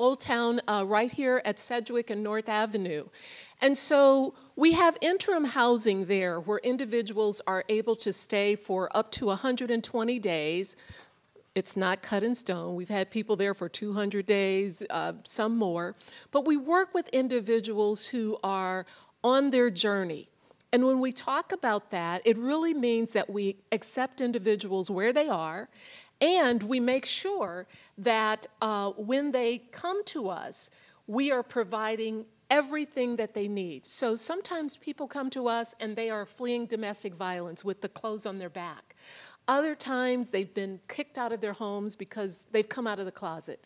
Old 0.01 0.21
Town, 0.21 0.61
uh, 0.65 0.85
right 0.87 1.11
here 1.11 1.41
at 1.43 1.59
Sedgwick 1.59 2.09
and 2.09 2.23
North 2.23 2.47
Avenue. 2.47 3.07
And 3.59 3.77
so 3.77 4.33
we 4.55 4.71
have 4.71 4.97
interim 5.01 5.43
housing 5.43 6.05
there 6.05 6.39
where 6.39 6.59
individuals 6.59 7.41
are 7.45 7.65
able 7.67 7.97
to 7.97 8.13
stay 8.13 8.55
for 8.55 8.89
up 8.95 9.11
to 9.11 9.25
120 9.25 10.19
days. 10.19 10.77
It's 11.53 11.75
not 11.75 12.01
cut 12.01 12.23
in 12.23 12.33
stone. 12.33 12.75
We've 12.75 12.87
had 12.87 13.11
people 13.11 13.35
there 13.35 13.53
for 13.53 13.67
200 13.67 14.25
days, 14.25 14.83
uh, 14.89 15.13
some 15.25 15.57
more. 15.57 15.95
But 16.31 16.45
we 16.45 16.55
work 16.55 16.93
with 16.93 17.09
individuals 17.09 18.07
who 18.07 18.37
are 18.41 18.85
on 19.21 19.49
their 19.49 19.69
journey. 19.69 20.29
And 20.71 20.85
when 20.85 21.01
we 21.01 21.11
talk 21.11 21.51
about 21.51 21.89
that, 21.89 22.21
it 22.23 22.37
really 22.37 22.73
means 22.73 23.11
that 23.11 23.29
we 23.29 23.57
accept 23.73 24.21
individuals 24.21 24.89
where 24.89 25.11
they 25.11 25.27
are 25.27 25.67
and 26.21 26.63
we 26.63 26.79
make 26.79 27.05
sure 27.05 27.67
that 27.97 28.47
uh, 28.61 28.91
when 28.91 29.31
they 29.31 29.59
come 29.71 30.03
to 30.05 30.29
us, 30.29 30.69
we 31.07 31.31
are 31.31 31.43
providing 31.43 32.25
everything 32.49 33.15
that 33.17 33.33
they 33.33 33.47
need. 33.47 33.85
So 33.85 34.15
sometimes 34.15 34.75
people 34.75 35.07
come 35.07 35.29
to 35.31 35.47
us 35.47 35.75
and 35.79 35.95
they 35.95 36.09
are 36.09 36.25
fleeing 36.25 36.65
domestic 36.65 37.13
violence 37.13 37.63
with 37.63 37.81
the 37.81 37.89
clothes 37.89 38.25
on 38.25 38.39
their 38.39 38.49
back. 38.49 38.95
Other 39.47 39.73
times 39.73 40.29
they've 40.29 40.53
been 40.53 40.79
kicked 40.87 41.17
out 41.17 41.31
of 41.31 41.41
their 41.41 41.53
homes 41.53 41.95
because 41.95 42.45
they've 42.51 42.69
come 42.69 42.85
out 42.85 42.99
of 42.99 43.05
the 43.05 43.11
closet. 43.11 43.65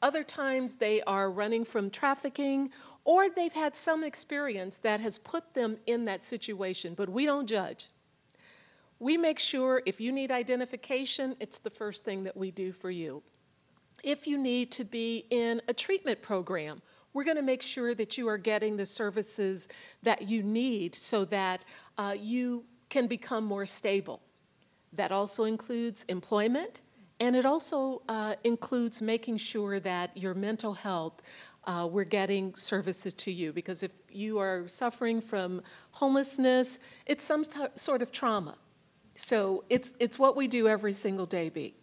Other 0.00 0.22
times 0.22 0.76
they 0.76 1.02
are 1.02 1.30
running 1.30 1.64
from 1.64 1.90
trafficking 1.90 2.70
or 3.04 3.28
they've 3.28 3.52
had 3.52 3.74
some 3.74 4.04
experience 4.04 4.76
that 4.78 5.00
has 5.00 5.18
put 5.18 5.54
them 5.54 5.78
in 5.86 6.04
that 6.04 6.22
situation, 6.22 6.94
but 6.94 7.08
we 7.08 7.26
don't 7.26 7.48
judge. 7.48 7.88
We 8.98 9.16
make 9.16 9.38
sure 9.38 9.82
if 9.86 10.00
you 10.00 10.12
need 10.12 10.30
identification, 10.30 11.36
it's 11.40 11.58
the 11.58 11.70
first 11.70 12.04
thing 12.04 12.24
that 12.24 12.36
we 12.36 12.50
do 12.50 12.72
for 12.72 12.90
you. 12.90 13.22
If 14.02 14.26
you 14.26 14.38
need 14.38 14.70
to 14.72 14.84
be 14.84 15.26
in 15.30 15.62
a 15.68 15.74
treatment 15.74 16.22
program, 16.22 16.80
we're 17.12 17.24
going 17.24 17.36
to 17.36 17.42
make 17.42 17.62
sure 17.62 17.94
that 17.94 18.18
you 18.18 18.28
are 18.28 18.38
getting 18.38 18.76
the 18.76 18.86
services 18.86 19.68
that 20.02 20.22
you 20.22 20.42
need 20.42 20.94
so 20.94 21.24
that 21.26 21.64
uh, 21.96 22.14
you 22.18 22.64
can 22.88 23.06
become 23.06 23.44
more 23.44 23.66
stable. 23.66 24.20
That 24.92 25.12
also 25.12 25.44
includes 25.44 26.04
employment, 26.04 26.82
and 27.20 27.36
it 27.36 27.46
also 27.46 28.02
uh, 28.08 28.34
includes 28.42 29.00
making 29.00 29.38
sure 29.38 29.80
that 29.80 30.16
your 30.16 30.34
mental 30.34 30.74
health, 30.74 31.22
uh, 31.64 31.88
we're 31.90 32.04
getting 32.04 32.54
services 32.56 33.14
to 33.14 33.30
you. 33.30 33.52
Because 33.52 33.82
if 33.82 33.92
you 34.10 34.38
are 34.38 34.68
suffering 34.68 35.20
from 35.20 35.62
homelessness, 35.92 36.80
it's 37.06 37.24
some 37.24 37.44
t- 37.44 37.66
sort 37.76 38.02
of 38.02 38.12
trauma. 38.12 38.56
So 39.14 39.64
it's, 39.68 39.92
it's 39.98 40.18
what 40.18 40.36
we 40.36 40.48
do 40.48 40.68
every 40.68 40.92
single 40.92 41.26
day, 41.26 41.48
B. 41.48 41.74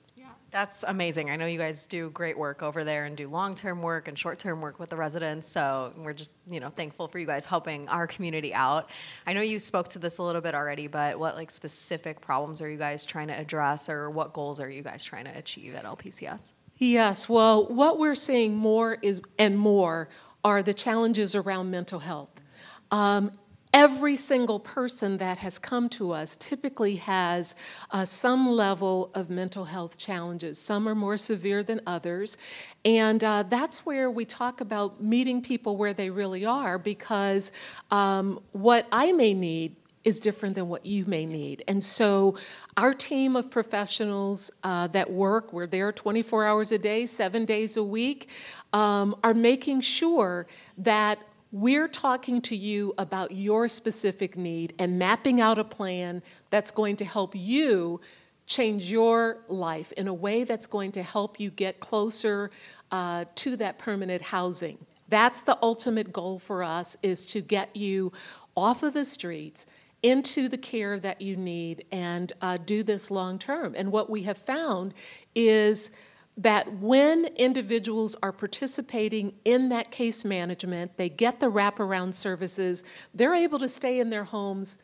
That's 0.52 0.84
amazing. 0.86 1.30
I 1.30 1.38
know 1.38 1.46
you 1.46 1.58
guys 1.58 1.88
do 1.88 2.10
great 2.10 2.38
work 2.38 2.62
over 2.62 2.84
there 2.84 3.06
and 3.06 3.16
do 3.16 3.30
long-term 3.30 3.82
work 3.82 4.10
and 4.10 4.20
short-term 4.20 4.60
work 4.60 4.80
with 4.80 4.90
the 4.90 4.98
residents. 4.98 5.48
So 5.48 5.94
we're 5.98 6.12
just, 6.12 6.34
you 6.46 6.60
know, 6.60 6.68
thankful 6.68 7.08
for 7.08 7.20
you 7.20 7.26
guys 7.26 7.46
helping 7.46 7.88
our 7.88 8.06
community 8.06 8.54
out. 8.54 8.90
I 9.26 9.32
know 9.32 9.40
you 9.40 9.60
spoke 9.60 9.88
to 9.90 10.00
this 10.00 10.18
a 10.18 10.24
little 10.24 10.42
bit 10.42 10.54
already, 10.54 10.88
but 10.88 11.18
what 11.18 11.36
like 11.36 11.52
specific 11.52 12.20
problems 12.20 12.62
are 12.62 12.70
you 12.70 12.78
guys 12.78 13.06
trying 13.06 13.28
to 13.28 13.40
address 13.40 13.88
or 13.88 14.10
what 14.10 14.34
goals 14.34 14.60
are 14.60 14.70
you 14.70 14.82
guys 14.82 15.06
trying 15.06 15.24
to 15.24 15.38
achieve 15.38 15.74
at 15.74 15.86
LPCS? 15.86 16.52
Yes, 16.78 17.30
well, 17.30 17.66
what 17.68 17.98
we're 17.98 18.16
seeing 18.16 18.58
more 18.58 18.98
is 19.02 19.22
and 19.40 19.58
more 19.58 20.10
are 20.44 20.62
the 20.62 20.74
challenges 20.74 21.34
around 21.34 21.72
mental 21.72 22.00
health. 22.00 22.42
Um, 22.90 23.32
Every 23.74 24.18
single 24.18 24.60
person 24.60 25.18
that 25.18 25.38
has 25.38 25.58
come 25.58 25.88
to 25.90 26.12
us 26.12 26.36
typically 26.36 26.98
has 26.98 27.56
uh, 27.90 28.04
some 28.04 28.50
level 28.50 29.12
of 29.16 29.30
mental 29.30 29.66
health 29.66 29.98
challenges. 29.98 30.60
Some 30.60 30.90
are 30.90 30.96
more 30.96 31.18
severe 31.18 31.64
than 31.64 31.80
others. 31.88 32.38
And 32.84 33.24
uh, 33.24 33.44
that's 33.44 33.86
where 33.86 34.12
we 34.12 34.26
talk 34.26 34.60
about 34.60 35.02
meeting 35.02 35.42
people 35.42 35.78
where 35.78 35.94
they 35.94 36.10
really 36.10 36.46
are 36.46 36.78
because 36.78 37.54
um, 37.92 38.42
what 38.52 38.88
I 38.92 39.14
may 39.14 39.34
need 39.34 39.78
is 40.04 40.20
different 40.20 40.56
than 40.56 40.68
what 40.68 40.86
you 40.86 41.06
may 41.06 41.26
need. 41.26 41.64
And 41.68 41.84
so, 41.84 42.36
our 42.76 42.94
team 42.94 43.36
of 43.36 43.52
professionals 43.52 44.52
uh, 44.64 44.88
that 44.88 45.12
work, 45.12 45.54
we're 45.54 45.68
there 45.68 45.92
24 45.92 46.46
hours 46.46 46.72
a 46.72 46.80
day, 46.80 47.06
seven 47.06 47.46
days 47.46 47.78
a 47.78 47.84
week, 47.84 48.28
um, 48.74 49.16
are 49.24 49.34
making 49.34 49.82
sure 49.82 50.48
that 50.78 51.20
we're 51.52 51.88
talking 51.88 52.42
to 52.42 52.56
you 52.56 52.94
about 52.98 53.32
your 53.32 53.68
specific 53.68 54.38
need 54.38 54.74
and 54.80 54.98
mapping 54.98 55.42
out 55.42 55.60
a 55.60 55.64
plan 55.64 56.24
that's 56.50 56.72
going 56.72 56.96
to 56.96 57.06
help 57.06 57.36
you 57.36 58.00
change 58.46 58.92
your 58.92 59.38
life 59.48 59.92
in 59.94 60.08
a 60.08 60.14
way 60.14 60.44
that's 60.44 60.66
going 60.66 60.92
to 60.92 61.04
help 61.04 61.40
you 61.40 61.50
get 61.50 61.80
closer 61.80 62.52
uh, 62.92 63.26
to 63.36 63.56
that 63.56 63.78
permanent 63.78 64.22
housing. 64.22 64.78
That's 65.08 65.42
the 65.42 65.58
ultimate 65.62 66.14
goal 66.14 66.40
for 66.40 66.64
us 66.64 66.98
is 67.04 67.26
to 67.28 67.42
get 67.42 67.76
you 67.76 68.12
off 68.56 68.84
of 68.84 68.94
the 68.94 69.06
streets 69.06 69.66
into 70.04 70.48
the 70.48 70.58
care 70.58 70.98
that 71.00 71.22
you 71.22 71.36
need 71.36 71.86
and 71.92 72.34
uh, 72.42 72.58
do 72.58 72.82
this 72.82 73.12
long 73.12 73.38
term. 73.38 73.74
And 73.78 73.92
what 73.92 74.10
we 74.10 74.24
have 74.24 74.38
found 74.38 74.94
is 75.36 75.92
that 76.38 76.74
when 76.80 77.26
individuals 77.36 78.16
are 78.24 78.32
participating 78.32 79.34
in 79.44 79.70
that 79.70 79.92
case 79.92 80.24
management, 80.24 80.98
they 80.98 81.10
get 81.10 81.40
the 81.40 81.52
wraparound 81.52 82.14
services, 82.14 82.84
they're 83.14 83.36
able 83.36 83.60
to 83.60 83.70
stay 83.70 84.00
in 84.00 84.10
their 84.10 84.24
homes 84.24 84.78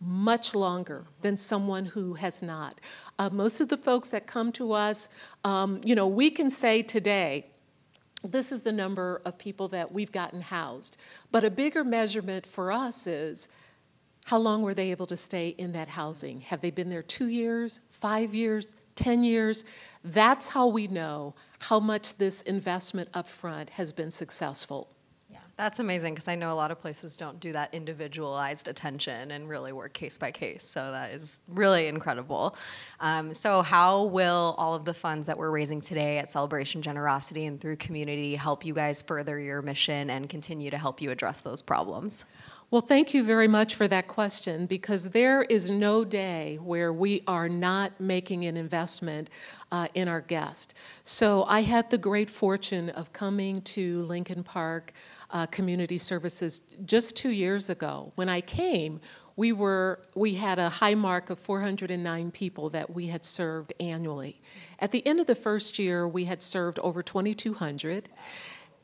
much 0.00 0.54
longer 0.54 1.04
than 1.20 1.36
someone 1.36 1.86
who 1.86 2.14
has 2.14 2.42
not. 2.42 2.80
Uh, 3.18 3.28
most 3.30 3.60
of 3.60 3.68
the 3.68 3.76
folks 3.76 4.08
that 4.10 4.26
come 4.26 4.50
to 4.50 4.72
us, 4.72 5.08
um, 5.44 5.80
you 5.84 5.94
know, 5.94 6.06
we 6.06 6.30
can 6.30 6.50
say 6.50 6.82
today, 6.82 7.46
this 8.24 8.52
is 8.52 8.62
the 8.62 8.72
number 8.72 9.20
of 9.24 9.38
people 9.38 9.68
that 9.68 9.92
we've 9.92 10.12
gotten 10.12 10.42
housed. 10.42 10.96
But 11.30 11.44
a 11.44 11.50
bigger 11.50 11.84
measurement 11.84 12.46
for 12.46 12.72
us 12.72 13.06
is 13.06 13.48
how 14.26 14.38
long 14.38 14.62
were 14.62 14.74
they 14.74 14.90
able 14.90 15.06
to 15.06 15.16
stay 15.16 15.48
in 15.48 15.72
that 15.72 15.88
housing? 15.88 16.42
Have 16.42 16.60
they 16.60 16.70
been 16.70 16.90
there 16.90 17.02
two 17.02 17.26
years, 17.26 17.80
five 17.90 18.34
years, 18.34 18.76
10 19.00 19.24
years, 19.24 19.64
that's 20.04 20.50
how 20.50 20.66
we 20.66 20.86
know 20.86 21.34
how 21.60 21.80
much 21.80 22.18
this 22.18 22.42
investment 22.42 23.08
up 23.14 23.28
front 23.28 23.70
has 23.70 23.92
been 23.92 24.10
successful. 24.10 24.88
Yeah, 25.30 25.38
That's 25.56 25.78
amazing 25.78 26.14
because 26.14 26.28
I 26.28 26.34
know 26.34 26.52
a 26.52 26.54
lot 26.54 26.70
of 26.70 26.80
places 26.80 27.16
don't 27.16 27.40
do 27.40 27.52
that 27.52 27.74
individualized 27.74 28.68
attention 28.68 29.30
and 29.30 29.48
really 29.48 29.72
work 29.72 29.94
case 29.94 30.18
by 30.18 30.32
case. 30.32 30.64
So 30.64 30.92
that 30.92 31.12
is 31.12 31.40
really 31.48 31.86
incredible. 31.86 32.56
Um, 33.00 33.32
so, 33.32 33.62
how 33.62 34.04
will 34.04 34.54
all 34.58 34.74
of 34.74 34.84
the 34.84 34.94
funds 34.94 35.26
that 35.26 35.38
we're 35.38 35.50
raising 35.50 35.80
today 35.80 36.18
at 36.18 36.28
Celebration 36.28 36.82
Generosity 36.82 37.46
and 37.46 37.60
through 37.60 37.76
community 37.76 38.34
help 38.36 38.64
you 38.64 38.74
guys 38.74 39.02
further 39.02 39.38
your 39.38 39.62
mission 39.62 40.10
and 40.10 40.28
continue 40.28 40.70
to 40.70 40.78
help 40.78 41.00
you 41.00 41.10
address 41.10 41.40
those 41.40 41.62
problems? 41.62 42.26
Well, 42.72 42.82
thank 42.82 43.14
you 43.14 43.24
very 43.24 43.48
much 43.48 43.74
for 43.74 43.88
that 43.88 44.06
question 44.06 44.66
because 44.66 45.10
there 45.10 45.42
is 45.42 45.72
no 45.72 46.04
day 46.04 46.56
where 46.62 46.92
we 46.92 47.20
are 47.26 47.48
not 47.48 48.00
making 48.00 48.44
an 48.44 48.56
investment 48.56 49.28
uh, 49.72 49.88
in 49.92 50.06
our 50.06 50.20
guest. 50.20 50.74
So 51.02 51.42
I 51.48 51.62
had 51.62 51.90
the 51.90 51.98
great 51.98 52.30
fortune 52.30 52.88
of 52.88 53.12
coming 53.12 53.60
to 53.62 54.02
Lincoln 54.02 54.44
Park 54.44 54.92
uh, 55.32 55.46
Community 55.46 55.98
Services 55.98 56.62
just 56.84 57.16
two 57.16 57.30
years 57.30 57.70
ago. 57.70 58.12
When 58.14 58.28
I 58.28 58.40
came, 58.40 59.00
we 59.34 59.50
were 59.50 60.00
we 60.14 60.34
had 60.34 60.60
a 60.60 60.68
high 60.68 60.94
mark 60.94 61.28
of 61.28 61.40
409 61.40 62.30
people 62.30 62.70
that 62.70 62.94
we 62.94 63.08
had 63.08 63.24
served 63.24 63.72
annually. 63.80 64.40
At 64.78 64.92
the 64.92 65.04
end 65.04 65.18
of 65.18 65.26
the 65.26 65.34
first 65.34 65.80
year, 65.80 66.06
we 66.06 66.26
had 66.26 66.40
served 66.40 66.78
over 66.80 67.02
2,200. 67.02 68.10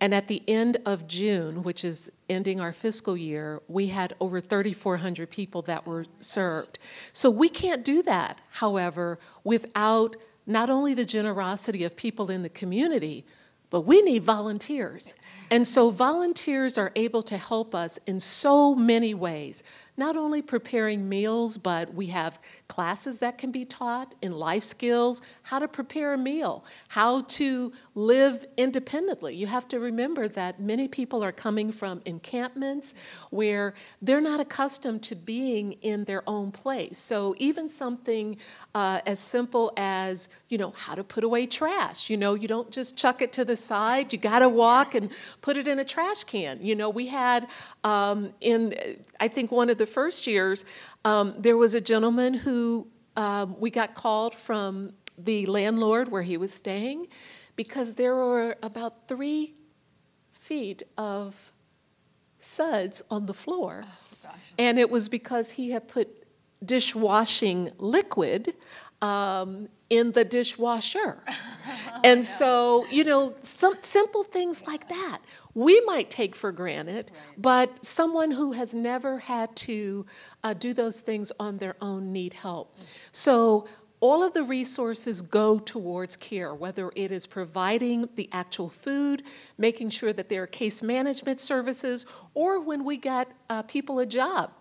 And 0.01 0.15
at 0.15 0.29
the 0.29 0.43
end 0.47 0.77
of 0.85 1.09
June, 1.09 1.63
which 1.63 1.85
is 1.85 2.13
ending 2.29 2.61
our 2.61 2.73
fiscal 2.73 3.17
year, 3.17 3.63
we 3.67 3.89
had 3.89 4.15
over 4.21 4.41
3,400 4.41 5.31
people 5.31 5.63
that 5.63 5.87
were 5.87 6.05
served. 6.21 6.79
So 7.13 7.31
we 7.31 7.49
can't 7.49 7.85
do 7.85 8.03
that, 8.03 8.41
however, 8.51 9.19
without 9.43 10.17
not 10.47 10.69
only 10.69 10.93
the 10.93 11.05
generosity 11.05 11.83
of 11.83 11.97
people 11.97 12.31
in 12.31 12.43
the 12.43 12.49
community, 12.51 13.25
but 13.69 13.81
we 13.81 14.01
need 14.01 14.23
volunteers. 14.23 15.15
And 15.51 15.67
so 15.67 15.91
volunteers 15.91 16.79
are 16.79 16.93
able 16.95 17.23
to 17.25 17.37
help 17.37 17.75
us 17.75 17.99
in 18.07 18.21
so 18.21 18.75
many 18.75 19.13
ways, 19.13 19.65
not 19.97 20.17
only 20.17 20.41
preparing 20.41 21.09
meals, 21.09 21.59
but 21.59 21.93
we 21.93 22.07
have 22.07 22.39
classes 22.69 23.19
that 23.19 23.39
can 23.39 23.51
be 23.51 23.65
taught 23.65 24.15
in 24.23 24.33
life 24.33 24.63
skills, 24.63 25.21
how 25.43 25.59
to 25.59 25.67
prepare 25.67 26.15
a 26.15 26.19
meal, 26.19 26.65
how 26.89 27.23
to 27.23 27.73
live 27.97 28.45
independently. 28.59 29.35
You 29.35 29.47
have 29.47 29.67
to 29.69 29.81
remember 29.81 30.29
that 30.29 30.61
many 30.61 30.87
people 30.87 31.25
are 31.25 31.33
coming 31.33 31.73
from 31.73 32.03
encampments 32.05 32.95
where 33.31 33.73
they're 34.03 34.21
not 34.21 34.39
accustomed 34.39 35.03
to 35.05 35.17
being 35.17 35.73
in 35.81 36.05
their 36.05 36.23
own 36.29 36.53
place. 36.53 36.99
So 36.99 37.35
even 37.39 37.71
something 37.71 38.37
uh, 38.75 39.01
as 39.07 39.19
simple 39.19 39.73
as, 39.79 40.29
you 40.51 40.59
know, 40.59 40.73
how 40.73 40.95
to 40.95 41.03
put 41.03 41.25
away 41.25 41.47
trash. 41.47 42.11
You 42.11 42.19
know, 42.19 42.35
you 42.35 42.47
don't 42.47 42.71
just 42.71 42.99
chuck 42.99 43.23
it 43.23 43.33
to 43.33 43.47
the 43.47 43.57
side, 43.57 44.13
you 44.13 44.19
got 44.19 44.41
to 44.41 44.49
walk 44.51 44.95
and 44.95 45.11
put 45.41 45.57
it 45.57 45.67
in 45.67 45.79
a 45.79 45.85
trash 45.85 46.25
can. 46.25 46.59
You 46.61 46.77
know, 46.77 46.91
we 46.91 47.07
had 47.07 47.49
um, 47.83 48.35
in, 48.43 48.75
I 49.19 49.29
think, 49.29 49.51
one 49.51 49.71
of 49.71 49.79
the 49.79 49.87
first 49.87 50.27
years, 50.27 50.67
um, 51.07 51.35
there 51.39 51.57
was 51.57 51.75
a 51.75 51.81
gentleman 51.81 52.35
who 52.35 52.89
um, 53.17 53.57
we 53.59 53.71
got 53.71 53.95
called 53.95 54.35
from 54.35 54.93
the 55.17 55.47
landlord 55.47 56.09
where 56.09 56.21
he 56.21 56.37
was 56.37 56.53
staying 56.53 57.07
because 57.57 57.95
there 57.95 58.15
were 58.15 58.57
about 58.63 59.09
three 59.09 59.55
feet 60.33 60.83
of 60.97 61.53
suds 62.39 63.03
on 63.11 63.27
the 63.27 63.35
floor. 63.35 63.85
Oh, 63.85 64.31
and 64.59 64.79
it 64.79 64.91
was 64.91 65.09
because 65.09 65.53
he 65.53 65.71
had 65.71 65.89
put 65.89 66.09
dishwashing 66.65 67.71
liquid 67.79 68.55
um, 69.03 69.69
in 69.91 70.13
the 70.13 70.25
dishwasher. 70.25 71.23
and 72.05 72.25
so, 72.25 72.87
you 72.91 73.05
know, 73.05 73.35
some 73.43 73.75
simple 73.83 74.25
things 74.25 74.67
like 74.67 74.89
that 74.89 75.19
we 75.57 75.81
might 75.87 76.11
take 76.11 76.37
for 76.37 76.53
granted, 76.53 77.11
right. 77.11 77.35
but 77.39 77.83
someone 77.83 78.31
who 78.31 78.53
has 78.53 78.75
never 78.75 79.21
had 79.21 79.57
to 79.57 80.05
uh, 80.45 80.53
do 80.53 80.75
those 80.75 81.01
things 81.01 81.33
on 81.41 81.57
their 81.57 81.75
own 81.81 82.13
need 82.13 82.35
help. 82.35 82.75
Mm-hmm. 82.75 82.85
So, 83.13 83.67
all 84.07 84.23
of 84.23 84.35
the 84.35 84.43
resources 84.45 85.21
go 85.21 85.59
towards 85.59 86.15
care, 86.15 86.55
whether 86.55 86.93
it 86.95 87.11
is 87.11 87.27
providing 87.27 88.09
the 88.15 88.29
actual 88.31 88.69
food, 88.69 89.25
making 89.59 89.91
sure 89.91 90.13
that 90.13 90.29
there 90.29 90.45
are 90.45 90.47
case 90.47 90.81
management 90.81 91.41
services, 91.41 92.07
or 92.33 92.61
when 92.61 92.85
we 92.85 92.97
get 92.99 93.33
uh, 93.51 93.65
people 93.65 93.99
a 93.99 94.07
job. 94.07 94.53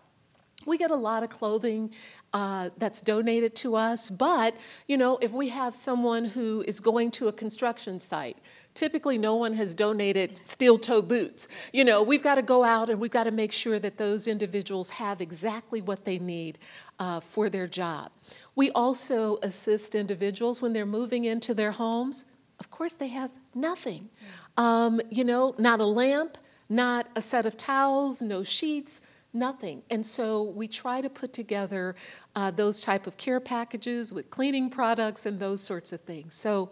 We 0.65 0.79
get 0.79 0.89
a 0.89 0.95
lot 0.95 1.21
of 1.21 1.29
clothing 1.29 1.91
uh, 2.33 2.71
that's 2.79 3.01
donated 3.01 3.55
to 3.57 3.75
us, 3.75 4.09
but 4.09 4.57
you 4.87 4.97
know, 4.97 5.19
if 5.21 5.31
we 5.31 5.49
have 5.49 5.75
someone 5.75 6.25
who 6.25 6.63
is 6.63 6.79
going 6.79 7.11
to 7.11 7.27
a 7.27 7.31
construction 7.31 7.99
site, 7.99 8.39
typically 8.75 9.17
no 9.17 9.35
one 9.35 9.53
has 9.53 9.73
donated 9.73 10.39
steel 10.43 10.77
toe 10.77 11.01
boots. 11.01 11.47
You 11.73 11.83
know, 11.83 12.03
we've 12.03 12.21
got 12.21 12.35
to 12.35 12.41
go 12.43 12.63
out 12.63 12.89
and 12.89 12.99
we've 12.99 13.09
got 13.09 13.23
to 13.23 13.31
make 13.31 13.51
sure 13.51 13.79
that 13.79 13.97
those 13.97 14.27
individuals 14.27 14.91
have 14.91 15.21
exactly 15.21 15.81
what 15.81 16.05
they 16.05 16.19
need 16.19 16.59
uh, 16.99 17.21
for 17.21 17.49
their 17.49 17.65
job. 17.65 18.11
We 18.55 18.69
also 18.71 19.39
assist 19.41 19.95
individuals 19.95 20.61
when 20.61 20.73
they're 20.73 20.85
moving 20.85 21.25
into 21.25 21.53
their 21.53 21.71
homes. 21.71 22.25
Of 22.59 22.69
course, 22.69 22.93
they 22.93 23.07
have 23.07 23.31
nothing. 23.55 24.09
Um, 24.57 25.01
you 25.09 25.23
know, 25.23 25.55
not 25.57 25.79
a 25.79 25.85
lamp, 25.85 26.37
not 26.69 27.07
a 27.15 27.21
set 27.21 27.45
of 27.45 27.57
towels, 27.57 28.21
no 28.21 28.43
sheets, 28.43 29.01
nothing. 29.33 29.83
And 29.89 30.05
so 30.05 30.43
we 30.43 30.67
try 30.67 31.01
to 31.01 31.09
put 31.09 31.33
together 31.33 31.95
uh, 32.35 32.51
those 32.51 32.81
type 32.81 33.07
of 33.07 33.17
care 33.17 33.39
packages 33.39 34.13
with 34.13 34.29
cleaning 34.29 34.69
products 34.69 35.25
and 35.25 35.39
those 35.39 35.61
sorts 35.61 35.91
of 35.91 36.01
things. 36.01 36.33
So 36.33 36.71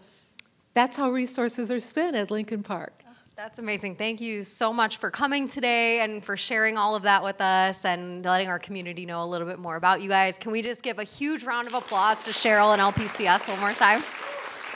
that's 0.73 0.97
how 0.97 1.11
resources 1.11 1.71
are 1.71 1.79
spent 1.79 2.15
at 2.15 2.31
Lincoln 2.31 2.63
Park. 2.63 3.03
That's 3.35 3.57
amazing. 3.57 3.95
Thank 3.95 4.21
you 4.21 4.43
so 4.43 4.71
much 4.71 4.97
for 4.97 5.09
coming 5.09 5.47
today 5.47 6.01
and 6.01 6.23
for 6.23 6.37
sharing 6.37 6.77
all 6.77 6.95
of 6.95 7.03
that 7.03 7.23
with 7.23 7.41
us 7.41 7.83
and 7.83 8.23
letting 8.23 8.47
our 8.47 8.59
community 8.59 9.07
know 9.07 9.23
a 9.23 9.25
little 9.25 9.47
bit 9.47 9.57
more 9.57 9.75
about 9.75 10.03
you 10.03 10.09
guys. 10.09 10.37
Can 10.37 10.51
we 10.51 10.61
just 10.61 10.83
give 10.83 10.99
a 10.99 11.03
huge 11.03 11.43
round 11.43 11.67
of 11.67 11.73
applause 11.73 12.21
to 12.23 12.31
Cheryl 12.31 12.73
and 12.73 12.81
LPCS 12.81 13.49
one 13.49 13.59
more 13.59 13.73
time? 13.73 14.03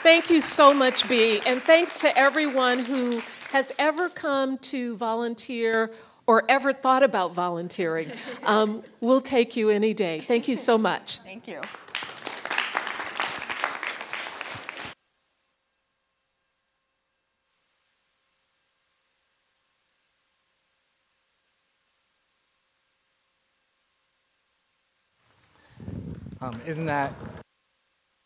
Thank 0.02 0.28
you 0.28 0.40
so 0.40 0.74
much, 0.74 1.08
B. 1.08 1.40
And 1.46 1.62
thanks 1.62 2.00
to 2.00 2.18
everyone 2.18 2.80
who 2.80 3.22
has 3.50 3.72
ever 3.78 4.08
come 4.08 4.58
to 4.58 4.96
volunteer 4.96 5.92
or 6.26 6.44
ever 6.48 6.72
thought 6.72 7.02
about 7.02 7.34
volunteering. 7.34 8.10
Um, 8.44 8.82
we'll 9.00 9.20
take 9.20 9.56
you 9.56 9.68
any 9.68 9.92
day. 9.92 10.20
Thank 10.20 10.48
you 10.48 10.56
so 10.56 10.78
much. 10.78 11.18
Thank 11.18 11.48
you. 11.48 11.60
Um, 26.48 26.58
isn't 26.64 26.86
that 26.86 27.12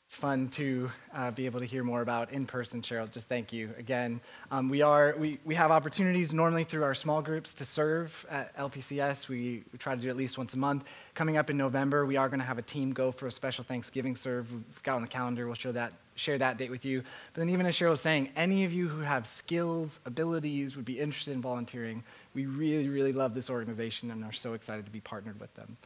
fun 0.08 0.46
to 0.50 0.88
uh, 1.12 1.32
be 1.32 1.44
able 1.46 1.58
to 1.58 1.66
hear 1.66 1.82
more 1.82 2.02
about 2.02 2.30
in 2.30 2.46
person, 2.46 2.80
Cheryl? 2.80 3.10
Just 3.10 3.28
thank 3.28 3.52
you 3.52 3.70
again. 3.76 4.20
Um, 4.52 4.68
we 4.68 4.80
are 4.80 5.16
we, 5.18 5.40
we 5.44 5.56
have 5.56 5.72
opportunities 5.72 6.32
normally 6.32 6.62
through 6.62 6.84
our 6.84 6.94
small 6.94 7.20
groups 7.20 7.52
to 7.54 7.64
serve 7.64 8.24
at 8.30 8.56
LPCS. 8.56 9.28
We, 9.28 9.64
we 9.72 9.78
try 9.80 9.96
to 9.96 10.00
do 10.00 10.08
at 10.08 10.16
least 10.16 10.38
once 10.38 10.54
a 10.54 10.56
month. 10.56 10.84
Coming 11.14 11.36
up 11.36 11.50
in 11.50 11.56
November, 11.56 12.06
we 12.06 12.16
are 12.16 12.28
going 12.28 12.38
to 12.38 12.46
have 12.46 12.58
a 12.58 12.62
team 12.62 12.92
go 12.92 13.10
for 13.10 13.26
a 13.26 13.32
special 13.32 13.64
Thanksgiving 13.64 14.14
serve. 14.14 14.52
We've 14.52 14.82
got 14.84 14.94
on 14.94 15.02
the 15.02 15.08
calendar. 15.08 15.46
We'll 15.46 15.56
show 15.56 15.72
that 15.72 15.92
share 16.14 16.38
that 16.38 16.58
date 16.58 16.70
with 16.70 16.84
you. 16.84 17.02
But 17.32 17.40
then, 17.40 17.48
even 17.48 17.66
as 17.66 17.74
Cheryl 17.74 17.90
was 17.90 18.02
saying, 18.02 18.28
any 18.36 18.62
of 18.62 18.72
you 18.72 18.86
who 18.86 19.00
have 19.00 19.26
skills, 19.26 19.98
abilities, 20.06 20.76
would 20.76 20.84
be 20.84 21.00
interested 21.00 21.32
in 21.32 21.42
volunteering, 21.42 22.04
we 22.34 22.46
really, 22.46 22.88
really 22.88 23.12
love 23.12 23.34
this 23.34 23.50
organization 23.50 24.12
and 24.12 24.22
are 24.22 24.30
so 24.30 24.52
excited 24.52 24.84
to 24.84 24.92
be 24.92 25.00
partnered 25.00 25.40
with 25.40 25.52
them. 25.54 25.76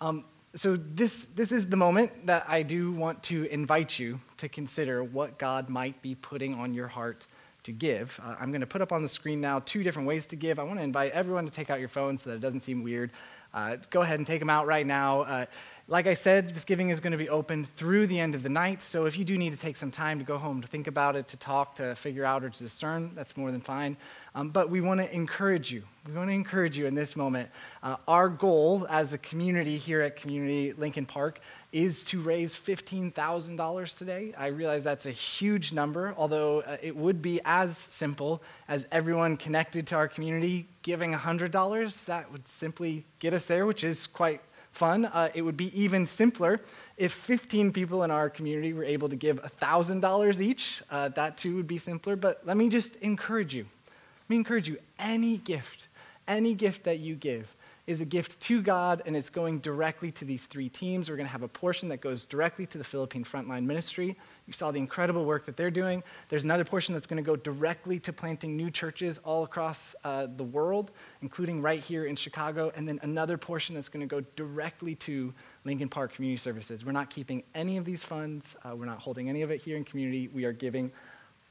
Um, 0.00 0.24
so 0.54 0.76
this, 0.76 1.26
this 1.26 1.52
is 1.52 1.68
the 1.68 1.76
moment 1.76 2.26
that 2.26 2.44
I 2.48 2.62
do 2.62 2.92
want 2.92 3.22
to 3.24 3.44
invite 3.44 3.98
you 3.98 4.20
to 4.38 4.48
consider 4.48 5.04
what 5.04 5.38
God 5.38 5.68
might 5.68 6.00
be 6.02 6.16
putting 6.16 6.54
on 6.54 6.74
your 6.74 6.88
heart 6.88 7.26
to 7.62 7.72
give. 7.72 8.18
Uh, 8.24 8.34
I'm 8.40 8.50
going 8.50 8.62
to 8.62 8.66
put 8.66 8.80
up 8.80 8.90
on 8.90 9.02
the 9.02 9.08
screen 9.08 9.40
now 9.40 9.60
two 9.60 9.82
different 9.82 10.08
ways 10.08 10.26
to 10.26 10.36
give. 10.36 10.58
I 10.58 10.64
want 10.64 10.78
to 10.78 10.82
invite 10.82 11.12
everyone 11.12 11.44
to 11.46 11.52
take 11.52 11.70
out 11.70 11.78
your 11.78 11.88
phone 11.88 12.18
so 12.18 12.30
that 12.30 12.36
it 12.36 12.40
doesn't 12.40 12.60
seem 12.60 12.82
weird. 12.82 13.12
Uh, 13.54 13.76
go 13.90 14.02
ahead 14.02 14.18
and 14.18 14.26
take 14.26 14.40
them 14.40 14.50
out 14.50 14.66
right 14.66 14.86
now. 14.86 15.20
Uh, 15.20 15.46
like 15.90 16.06
I 16.06 16.14
said, 16.14 16.54
this 16.54 16.64
giving 16.64 16.90
is 16.90 17.00
going 17.00 17.10
to 17.10 17.18
be 17.18 17.28
open 17.28 17.64
through 17.64 18.06
the 18.06 18.20
end 18.20 18.36
of 18.36 18.44
the 18.44 18.48
night. 18.48 18.80
So 18.80 19.06
if 19.06 19.18
you 19.18 19.24
do 19.24 19.36
need 19.36 19.50
to 19.50 19.58
take 19.58 19.76
some 19.76 19.90
time 19.90 20.20
to 20.20 20.24
go 20.24 20.38
home 20.38 20.62
to 20.62 20.68
think 20.68 20.86
about 20.86 21.16
it, 21.16 21.26
to 21.28 21.36
talk, 21.36 21.74
to 21.74 21.96
figure 21.96 22.24
out, 22.24 22.44
or 22.44 22.48
to 22.48 22.62
discern, 22.62 23.10
that's 23.16 23.36
more 23.36 23.50
than 23.50 23.60
fine. 23.60 23.96
Um, 24.36 24.50
but 24.50 24.70
we 24.70 24.80
want 24.80 25.00
to 25.00 25.12
encourage 25.12 25.72
you. 25.72 25.82
We 26.06 26.12
want 26.12 26.28
to 26.28 26.32
encourage 26.32 26.78
you 26.78 26.86
in 26.86 26.94
this 26.94 27.16
moment. 27.16 27.50
Uh, 27.82 27.96
our 28.06 28.28
goal 28.28 28.86
as 28.88 29.14
a 29.14 29.18
community 29.18 29.76
here 29.76 30.00
at 30.00 30.14
Community 30.14 30.72
Lincoln 30.74 31.06
Park 31.06 31.40
is 31.72 32.04
to 32.04 32.20
raise 32.20 32.56
$15,000 32.56 33.98
today. 33.98 34.32
I 34.38 34.46
realize 34.46 34.84
that's 34.84 35.06
a 35.06 35.10
huge 35.10 35.72
number, 35.72 36.14
although 36.16 36.60
uh, 36.60 36.76
it 36.80 36.94
would 36.94 37.20
be 37.20 37.40
as 37.44 37.76
simple 37.76 38.44
as 38.68 38.86
everyone 38.92 39.36
connected 39.36 39.88
to 39.88 39.96
our 39.96 40.06
community 40.06 40.68
giving 40.82 41.12
$100. 41.12 42.04
That 42.04 42.30
would 42.30 42.46
simply 42.46 43.04
get 43.18 43.34
us 43.34 43.46
there, 43.46 43.66
which 43.66 43.82
is 43.82 44.06
quite 44.06 44.40
fun. 44.72 45.06
Uh, 45.06 45.28
it 45.34 45.42
would 45.42 45.56
be 45.56 45.80
even 45.80 46.06
simpler 46.06 46.60
if 46.96 47.12
15 47.12 47.72
people 47.72 48.02
in 48.02 48.10
our 48.10 48.30
community 48.30 48.72
were 48.72 48.84
able 48.84 49.08
to 49.08 49.16
give 49.16 49.42
$1,000 49.42 50.40
each. 50.40 50.82
Uh, 50.90 51.08
that 51.08 51.36
too 51.36 51.56
would 51.56 51.66
be 51.66 51.78
simpler. 51.78 52.16
But 52.16 52.42
let 52.44 52.56
me 52.56 52.68
just 52.68 52.96
encourage 52.96 53.54
you. 53.54 53.66
Let 53.84 54.30
me 54.30 54.36
encourage 54.36 54.68
you 54.68 54.78
any 54.98 55.38
gift, 55.38 55.88
any 56.28 56.54
gift 56.54 56.84
that 56.84 56.98
you 56.98 57.14
give 57.14 57.54
is 57.90 58.00
a 58.00 58.04
gift 58.04 58.40
to 58.40 58.62
God, 58.62 59.02
and 59.04 59.16
it's 59.16 59.28
going 59.28 59.58
directly 59.58 60.12
to 60.12 60.24
these 60.24 60.46
three 60.46 60.68
teams. 60.68 61.10
We're 61.10 61.16
going 61.16 61.26
to 61.26 61.32
have 61.32 61.42
a 61.42 61.48
portion 61.48 61.88
that 61.88 62.00
goes 62.00 62.24
directly 62.24 62.64
to 62.66 62.78
the 62.78 62.84
Philippine 62.84 63.24
Frontline 63.24 63.64
Ministry. 63.64 64.16
You 64.46 64.52
saw 64.52 64.70
the 64.70 64.78
incredible 64.78 65.24
work 65.24 65.44
that 65.46 65.56
they're 65.56 65.72
doing. 65.72 66.04
There's 66.28 66.44
another 66.44 66.64
portion 66.64 66.94
that's 66.94 67.08
going 67.08 67.16
to 67.16 67.26
go 67.26 67.34
directly 67.34 67.98
to 67.98 68.12
planting 68.12 68.56
new 68.56 68.70
churches 68.70 69.18
all 69.18 69.42
across 69.42 69.96
uh, 70.04 70.28
the 70.36 70.44
world, 70.44 70.92
including 71.20 71.60
right 71.60 71.82
here 71.82 72.04
in 72.04 72.14
Chicago, 72.14 72.70
and 72.76 72.86
then 72.86 73.00
another 73.02 73.36
portion 73.36 73.74
that's 73.74 73.88
going 73.88 74.08
to 74.08 74.14
go 74.14 74.24
directly 74.36 74.94
to 74.94 75.34
Lincoln 75.64 75.88
Park 75.88 76.14
Community 76.14 76.38
Services. 76.38 76.84
We're 76.84 76.92
not 76.92 77.10
keeping 77.10 77.42
any 77.56 77.76
of 77.76 77.84
these 77.84 78.04
funds, 78.04 78.54
uh, 78.64 78.76
we're 78.76 78.86
not 78.86 79.00
holding 79.00 79.28
any 79.28 79.42
of 79.42 79.50
it 79.50 79.60
here 79.60 79.76
in 79.76 79.82
community. 79.82 80.28
We 80.28 80.44
are 80.44 80.52
giving 80.52 80.92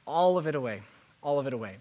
all 0.08 0.38
of 0.38 0.48
it 0.48 0.56
away, 0.56 0.84
all 1.22 1.38
of 1.38 1.48
it 1.48 1.54
away. 1.54 1.80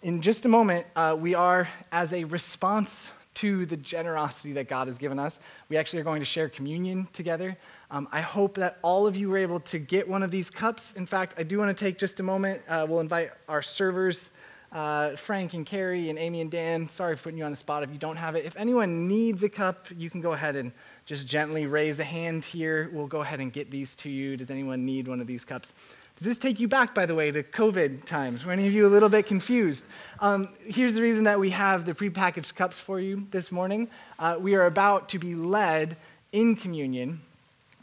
In 0.00 0.22
just 0.22 0.46
a 0.46 0.48
moment, 0.48 0.86
uh, 0.96 1.14
we 1.18 1.34
are, 1.34 1.68
as 1.92 2.14
a 2.14 2.24
response 2.24 3.10
to 3.38 3.66
the 3.66 3.76
generosity 3.76 4.52
that 4.54 4.68
God 4.68 4.88
has 4.88 4.98
given 4.98 5.18
us. 5.18 5.38
We 5.68 5.76
actually 5.76 6.00
are 6.00 6.04
going 6.04 6.20
to 6.20 6.24
share 6.24 6.48
communion 6.48 7.08
together. 7.12 7.56
Um, 7.90 8.08
I 8.10 8.20
hope 8.20 8.54
that 8.56 8.78
all 8.82 9.06
of 9.06 9.16
you 9.16 9.28
were 9.28 9.38
able 9.38 9.60
to 9.60 9.78
get 9.78 10.08
one 10.08 10.22
of 10.22 10.30
these 10.30 10.50
cups. 10.50 10.92
In 10.92 11.06
fact, 11.06 11.34
I 11.38 11.44
do 11.44 11.58
want 11.58 11.76
to 11.76 11.84
take 11.84 11.98
just 11.98 12.20
a 12.20 12.22
moment. 12.22 12.62
Uh, 12.68 12.84
we'll 12.88 13.00
invite 13.00 13.30
our 13.48 13.62
servers, 13.62 14.30
uh, 14.72 15.16
Frank 15.16 15.54
and 15.54 15.64
Carrie 15.64 16.10
and 16.10 16.18
Amy 16.18 16.40
and 16.40 16.50
Dan. 16.50 16.88
Sorry 16.88 17.16
for 17.16 17.24
putting 17.24 17.38
you 17.38 17.44
on 17.44 17.52
the 17.52 17.56
spot 17.56 17.82
if 17.82 17.90
you 17.90 17.98
don't 17.98 18.16
have 18.16 18.34
it. 18.34 18.44
If 18.44 18.56
anyone 18.56 19.08
needs 19.08 19.42
a 19.42 19.48
cup, 19.48 19.86
you 19.96 20.10
can 20.10 20.20
go 20.20 20.32
ahead 20.32 20.56
and 20.56 20.72
just 21.06 21.26
gently 21.26 21.66
raise 21.66 22.00
a 22.00 22.04
hand 22.04 22.44
here. 22.44 22.90
We'll 22.92 23.06
go 23.06 23.22
ahead 23.22 23.40
and 23.40 23.52
get 23.52 23.70
these 23.70 23.94
to 23.96 24.10
you. 24.10 24.36
Does 24.36 24.50
anyone 24.50 24.84
need 24.84 25.08
one 25.08 25.20
of 25.20 25.26
these 25.26 25.44
cups? 25.44 25.72
Does 26.18 26.26
this 26.26 26.38
take 26.38 26.58
you 26.58 26.66
back, 26.66 26.96
by 26.96 27.06
the 27.06 27.14
way, 27.14 27.30
to 27.30 27.44
COVID 27.44 28.04
times? 28.04 28.44
Were 28.44 28.50
any 28.50 28.66
of 28.66 28.72
you 28.72 28.88
a 28.88 28.90
little 28.90 29.08
bit 29.08 29.26
confused? 29.26 29.84
Um, 30.18 30.48
here's 30.66 30.94
the 30.94 31.00
reason 31.00 31.22
that 31.24 31.38
we 31.38 31.50
have 31.50 31.86
the 31.86 31.94
prepackaged 31.94 32.56
cups 32.56 32.80
for 32.80 32.98
you 32.98 33.24
this 33.30 33.52
morning. 33.52 33.86
Uh, 34.18 34.36
we 34.40 34.56
are 34.56 34.64
about 34.64 35.08
to 35.10 35.20
be 35.20 35.36
led 35.36 35.96
in 36.32 36.56
communion 36.56 37.20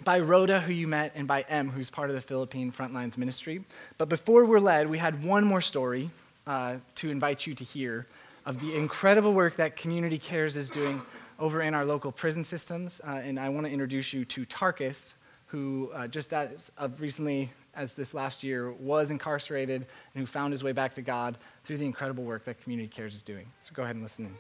by 0.04 0.20
Rhoda, 0.20 0.60
who 0.60 0.74
you 0.74 0.86
met, 0.86 1.14
and 1.16 1.30
by 1.30 1.46
M, 1.48 1.70
who's 1.70 1.90
part 1.90 2.10
of 2.10 2.16
the 2.18 2.22
Philippine 2.22 2.74
Frontlines 2.74 3.18
Ministry. 3.18 3.64
But 3.98 4.10
before 4.10 4.44
we're 4.44 4.60
led, 4.60 4.90
we 4.90 4.98
had 4.98 5.24
one 5.24 5.46
more 5.46 5.62
story 5.62 6.10
uh, 6.46 6.76
to 6.96 7.10
invite 7.12 7.48
you 7.48 7.56
to 7.56 7.64
hear 7.64 8.06
of 8.46 8.60
the 8.60 8.76
incredible 8.76 9.32
work 9.32 9.56
that 9.56 9.78
Community 9.78 10.18
Cares 10.18 10.58
is 10.58 10.70
doing 10.70 11.02
over 11.40 11.62
in 11.62 11.74
our 11.74 11.86
local 11.86 12.12
prison 12.12 12.44
systems. 12.44 13.00
Uh, 13.08 13.12
and 13.12 13.40
I 13.40 13.48
want 13.48 13.66
to 13.66 13.72
introduce 13.72 14.12
you 14.12 14.26
to 14.26 14.46
Tarkus, 14.46 15.14
who 15.46 15.90
uh, 15.96 16.08
just 16.08 16.34
as 16.34 16.70
of 16.78 17.00
recently 17.00 17.50
as 17.76 17.94
this 17.94 18.14
last 18.14 18.44
year 18.44 18.72
was 18.74 19.12
incarcerated 19.12 19.86
and 20.14 20.22
who 20.22 20.26
found 20.26 20.52
his 20.52 20.64
way 20.64 20.72
back 20.72 20.94
to 20.94 21.02
God 21.02 21.38
through 21.64 21.78
the 21.78 21.86
incredible 21.86 22.24
work 22.24 22.46
that 22.46 22.62
Community 22.62 22.88
Cares 22.88 23.16
is 23.16 23.22
doing. 23.22 23.48
So 23.62 23.72
go 23.74 23.84
ahead 23.84 23.96
and 23.96 24.04
listen 24.04 24.26
in. 24.26 24.36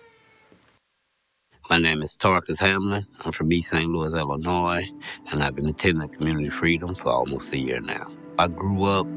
My 1.69 1.79
name 1.79 2.03
is 2.03 2.15
Tarkus 2.15 2.59
Hamlin. 2.59 3.05
I'm 3.21 3.31
from 3.31 3.51
East 3.51 3.71
St. 3.71 3.89
Louis, 3.89 4.13
Illinois, 4.13 4.87
and 5.31 5.41
I've 5.41 5.55
been 5.55 5.67
attending 5.67 6.07
Community 6.09 6.49
Freedom 6.49 6.93
for 6.93 7.09
almost 7.09 7.53
a 7.53 7.57
year 7.57 7.79
now. 7.79 8.11
I 8.37 8.47
grew 8.47 8.83
up 8.83 9.07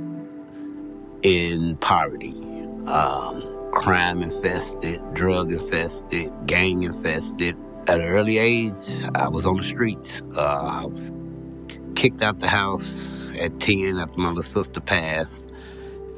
in 1.23 1.77
poverty, 1.77 2.33
um, 2.87 3.71
crime 3.73 4.23
infested, 4.23 5.03
drug 5.13 5.53
infested, 5.53 6.33
gang 6.47 6.85
infested. 6.85 7.55
At 7.87 8.01
an 8.01 8.07
early 8.07 8.39
age, 8.39 9.05
I 9.15 9.29
was 9.29 9.47
on 9.47 9.59
the 9.59 9.63
streets. 9.63 10.23
Uh, 10.35 10.41
I 10.41 10.87
was 10.87 11.13
kicked 11.95 12.23
out 12.23 12.41
the 12.41 12.49
house 12.49 13.18
at 13.39 13.61
10 13.61 13.99
after 13.99 14.21
my 14.21 14.29
little 14.29 14.43
sister 14.43 14.81
passed 14.81 15.49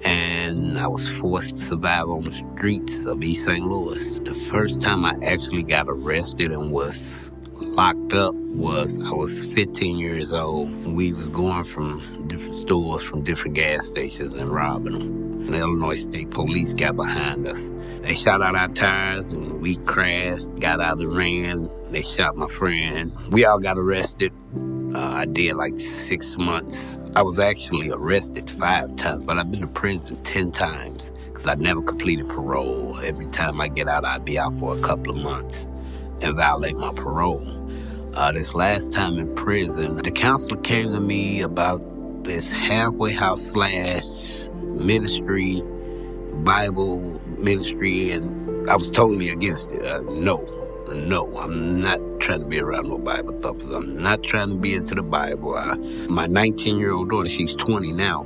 and 0.04 0.78
I 0.78 0.86
was 0.86 1.08
forced 1.08 1.56
to 1.56 1.62
survive 1.62 2.08
on 2.08 2.24
the 2.24 2.32
streets 2.32 3.04
of 3.04 3.22
East 3.22 3.44
St. 3.44 3.64
Louis. 3.64 4.18
The 4.20 4.34
first 4.34 4.80
time 4.80 5.04
I 5.04 5.16
actually 5.22 5.62
got 5.62 5.86
arrested 5.88 6.52
and 6.52 6.72
was 6.72 7.30
locked 7.52 8.14
up 8.14 8.34
was 8.34 9.00
I 9.02 9.10
was 9.10 9.42
15 9.42 9.98
years 9.98 10.32
old. 10.32 10.86
We 10.86 11.12
was 11.12 11.28
going 11.28 11.64
from 11.64 12.26
different 12.28 12.56
stores, 12.56 13.02
from 13.02 13.22
different 13.22 13.54
gas 13.54 13.86
stations 13.86 14.34
and 14.34 14.50
robbing 14.50 14.92
them. 14.92 15.46
The 15.50 15.58
Illinois 15.58 16.00
State 16.00 16.30
Police 16.30 16.72
got 16.72 16.96
behind 16.96 17.46
us. 17.46 17.70
They 18.00 18.14
shot 18.14 18.40
out 18.42 18.54
our 18.54 18.68
tires 18.68 19.32
and 19.32 19.60
we 19.60 19.76
crashed, 19.76 20.48
got 20.60 20.80
out 20.80 20.92
of 20.92 20.98
the 20.98 21.08
ran. 21.08 21.68
They 21.90 22.02
shot 22.02 22.36
my 22.36 22.48
friend. 22.48 23.12
We 23.30 23.44
all 23.44 23.58
got 23.58 23.76
arrested. 23.76 24.32
Uh, 24.94 25.14
I 25.18 25.24
did 25.24 25.54
like 25.54 25.78
six 25.78 26.36
months. 26.36 26.98
I 27.14 27.22
was 27.22 27.38
actually 27.38 27.90
arrested 27.90 28.50
five 28.50 28.96
times, 28.96 29.24
but 29.24 29.38
I've 29.38 29.50
been 29.50 29.60
to 29.60 29.68
prison 29.68 30.20
10 30.24 30.50
times 30.50 31.12
because 31.26 31.46
I 31.46 31.54
never 31.54 31.80
completed 31.80 32.28
parole. 32.28 32.98
Every 33.00 33.26
time 33.26 33.60
I 33.60 33.68
get 33.68 33.86
out, 33.86 34.04
I'd 34.04 34.24
be 34.24 34.36
out 34.36 34.58
for 34.58 34.76
a 34.76 34.80
couple 34.80 35.10
of 35.10 35.16
months 35.16 35.64
and 36.22 36.36
violate 36.36 36.76
my 36.76 36.92
parole. 36.92 37.46
Uh, 38.14 38.32
this 38.32 38.52
last 38.54 38.90
time 38.90 39.18
in 39.18 39.32
prison, 39.36 39.96
the 39.96 40.10
counselor 40.10 40.60
came 40.62 40.92
to 40.92 41.00
me 41.00 41.40
about 41.42 41.80
this 42.24 42.50
halfway 42.50 43.12
house 43.12 43.42
slash 43.42 44.04
ministry, 44.60 45.62
Bible 46.42 46.98
ministry, 47.38 48.10
and 48.10 48.68
I 48.68 48.74
was 48.74 48.90
totally 48.90 49.28
against 49.28 49.70
it. 49.70 49.84
Uh, 49.86 50.00
no, 50.10 50.44
no, 50.90 51.36
I'm 51.38 51.80
not 51.80 52.00
trying 52.20 52.40
to 52.40 52.46
be 52.46 52.60
around 52.60 52.88
no 52.88 52.98
Bible 52.98 53.38
thumpers. 53.40 53.70
I'm 53.70 54.02
not 54.02 54.22
trying 54.22 54.50
to 54.50 54.56
be 54.56 54.74
into 54.74 54.94
the 54.94 55.02
Bible. 55.02 55.54
I, 55.54 55.76
my 56.08 56.26
19 56.26 56.78
year 56.78 56.92
old 56.92 57.10
daughter, 57.10 57.28
she's 57.28 57.54
20 57.54 57.92
now. 57.92 58.24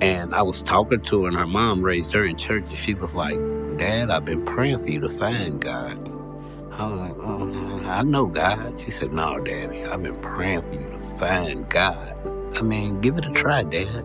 And 0.00 0.34
I 0.34 0.42
was 0.42 0.62
talking 0.62 1.00
to 1.00 1.22
her, 1.22 1.28
and 1.28 1.36
her 1.36 1.46
mom 1.46 1.82
raised 1.82 2.12
her 2.14 2.24
in 2.24 2.36
church, 2.36 2.64
and 2.68 2.76
she 2.76 2.94
was 2.94 3.14
like, 3.14 3.38
Dad, 3.78 4.10
I've 4.10 4.24
been 4.24 4.44
praying 4.44 4.78
for 4.78 4.90
you 4.90 5.00
to 5.00 5.08
find 5.10 5.60
God. 5.60 5.96
I 6.72 6.86
was 6.86 7.00
like, 7.00 7.16
oh, 7.18 7.82
I 7.86 8.02
know 8.02 8.26
God. 8.26 8.80
She 8.80 8.90
said, 8.90 9.12
No, 9.12 9.38
Daddy, 9.38 9.84
I've 9.84 10.02
been 10.02 10.20
praying 10.20 10.62
for 10.62 10.72
you 10.72 10.90
to 10.90 11.18
find 11.18 11.68
God. 11.68 12.16
I 12.56 12.62
mean, 12.62 13.00
give 13.00 13.18
it 13.18 13.26
a 13.26 13.30
try, 13.30 13.62
Dad. 13.62 14.04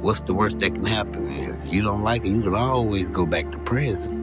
What's 0.00 0.22
the 0.22 0.34
worst 0.34 0.58
that 0.60 0.74
can 0.74 0.84
happen? 0.84 1.30
If 1.30 1.72
you 1.72 1.82
don't 1.82 2.02
like 2.02 2.24
it, 2.24 2.28
you 2.28 2.42
can 2.42 2.54
always 2.54 3.08
go 3.08 3.24
back 3.24 3.52
to 3.52 3.58
prison. 3.60 4.19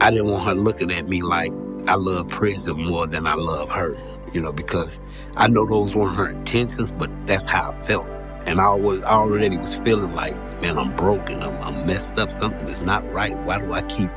I 0.00 0.10
didn't 0.10 0.26
want 0.26 0.44
her 0.44 0.54
looking 0.54 0.90
at 0.90 1.08
me 1.08 1.22
like 1.22 1.52
I 1.86 1.94
love 1.94 2.28
prison 2.28 2.84
more 2.84 3.06
than 3.06 3.26
I 3.26 3.34
love 3.34 3.70
her, 3.70 3.96
you 4.32 4.40
know, 4.40 4.52
because 4.52 5.00
I 5.36 5.48
know 5.48 5.64
those 5.64 5.96
weren't 5.96 6.16
her 6.16 6.28
intentions, 6.28 6.92
but 6.92 7.10
that's 7.26 7.46
how 7.46 7.70
I 7.70 7.82
felt. 7.84 8.06
And 8.44 8.60
I 8.60 8.74
was 8.74 9.02
I 9.02 9.12
already 9.12 9.56
was 9.56 9.76
feeling 9.76 10.12
like, 10.12 10.34
man, 10.60 10.78
I'm 10.78 10.94
broken, 10.96 11.42
I'm, 11.42 11.56
I'm 11.62 11.86
messed 11.86 12.18
up, 12.18 12.30
something 12.30 12.68
is 12.68 12.82
not 12.82 13.10
right. 13.12 13.36
Why 13.38 13.58
do 13.58 13.72
I 13.72 13.82
keep 13.82 14.10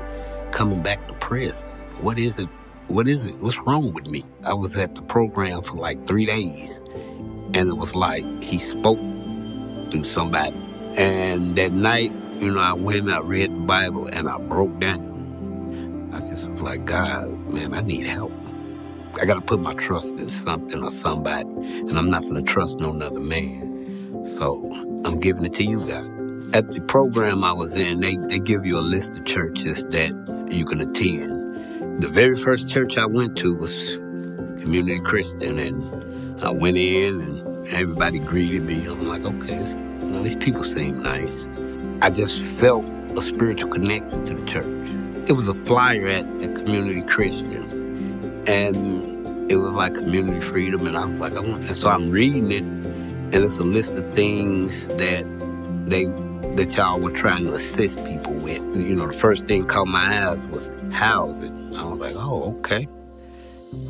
coming 0.51 0.83
back 0.83 1.07
to 1.07 1.13
prison? 1.15 1.67
What 2.01 2.19
is 2.19 2.39
it? 2.39 2.49
What 2.87 3.07
is 3.07 3.27
it? 3.27 3.37
What's 3.37 3.59
wrong 3.59 3.93
with 3.93 4.07
me? 4.07 4.25
I 4.43 4.53
was 4.53 4.75
at 4.77 4.95
the 4.95 5.01
program 5.01 5.61
for 5.61 5.77
like 5.77 6.05
three 6.05 6.25
days, 6.25 6.81
and 7.53 7.69
it 7.69 7.77
was 7.77 7.95
like 7.95 8.25
he 8.43 8.59
spoke 8.59 8.99
through 9.91 10.03
somebody. 10.03 10.57
And 10.97 11.55
that 11.55 11.71
night, 11.71 12.11
you 12.39 12.51
know, 12.51 12.61
I 12.61 12.73
went 12.73 12.99
and 12.99 13.11
I 13.11 13.19
read 13.19 13.55
the 13.55 13.59
Bible 13.59 14.07
and 14.07 14.27
I 14.27 14.37
broke 14.39 14.79
down. 14.79 15.18
I 16.11 16.19
just 16.21 16.49
was 16.49 16.61
like, 16.61 16.85
God, 16.85 17.29
man, 17.49 17.73
I 17.73 17.81
need 17.81 18.05
help. 18.05 18.31
I 19.19 19.25
got 19.25 19.35
to 19.35 19.41
put 19.41 19.59
my 19.59 19.73
trust 19.73 20.15
in 20.15 20.29
something 20.29 20.83
or 20.83 20.91
somebody, 20.91 21.49
and 21.49 21.97
I'm 21.97 22.09
not 22.09 22.23
going 22.23 22.35
to 22.35 22.41
trust 22.41 22.79
no 22.79 22.91
other 22.91 23.19
man. 23.19 24.25
So 24.37 24.63
I'm 25.05 25.19
giving 25.19 25.45
it 25.45 25.53
to 25.53 25.63
you, 25.63 25.77
God. 25.77 26.55
At 26.55 26.71
the 26.71 26.81
program 26.81 27.43
I 27.43 27.53
was 27.53 27.75
in, 27.77 27.99
they, 27.99 28.15
they 28.27 28.39
give 28.39 28.65
you 28.65 28.79
a 28.79 28.81
list 28.81 29.11
of 29.11 29.25
churches 29.25 29.85
that 29.87 30.11
you 30.49 30.65
can 30.65 30.81
attend. 30.81 32.01
The 32.01 32.07
very 32.07 32.35
first 32.35 32.69
church 32.69 32.97
I 32.97 33.05
went 33.05 33.37
to 33.37 33.53
was 33.55 33.95
Community 34.61 34.99
Christian, 34.99 35.59
and 35.59 36.43
I 36.43 36.51
went 36.51 36.77
in 36.77 37.21
and 37.21 37.67
everybody 37.67 38.19
greeted 38.19 38.63
me. 38.63 38.85
I'm 38.85 39.07
like, 39.07 39.23
okay, 39.23 39.67
you 39.67 40.05
know, 40.05 40.23
these 40.23 40.37
people 40.37 40.63
seem 40.63 41.03
nice. 41.03 41.47
I 42.01 42.09
just 42.09 42.39
felt 42.41 42.85
a 43.17 43.21
spiritual 43.21 43.69
connection 43.69 44.25
to 44.25 44.33
the 44.33 44.45
church 44.45 44.78
it 45.29 45.33
was 45.33 45.47
a 45.47 45.53
flyer 45.65 46.07
at, 46.07 46.25
at 46.41 46.55
Community 46.55 47.03
Christian, 47.03 48.43
and 48.47 49.51
it 49.51 49.57
was 49.57 49.71
like 49.71 49.93
community 49.93 50.41
freedom, 50.41 50.87
and 50.87 50.97
I 50.97 51.05
was 51.05 51.19
like, 51.19 51.33
I 51.33 51.39
want. 51.39 51.65
And 51.65 51.75
so 51.75 51.87
I'm 51.87 52.09
reading 52.09 52.51
it, 52.51 52.63
and 52.63 53.35
it's 53.35 53.59
a 53.59 53.63
list 53.63 53.93
of 53.93 54.11
things 54.15 54.87
that 54.87 55.23
they 55.85 56.05
that 56.55 56.75
y'all 56.75 56.99
were 56.99 57.11
trying 57.11 57.45
to 57.45 57.51
assist 57.51 58.03
people 58.05 58.33
with. 58.33 58.57
You 58.75 58.95
know, 58.95 59.05
the 59.05 59.13
first 59.13 59.45
thing 59.45 59.65
caught 59.65 59.87
my 59.87 59.99
eyes 59.99 60.43
was 60.47 60.71
housing. 60.91 61.75
I 61.75 61.83
was 61.83 61.99
like, 61.99 62.15
oh, 62.15 62.55
okay. 62.59 62.85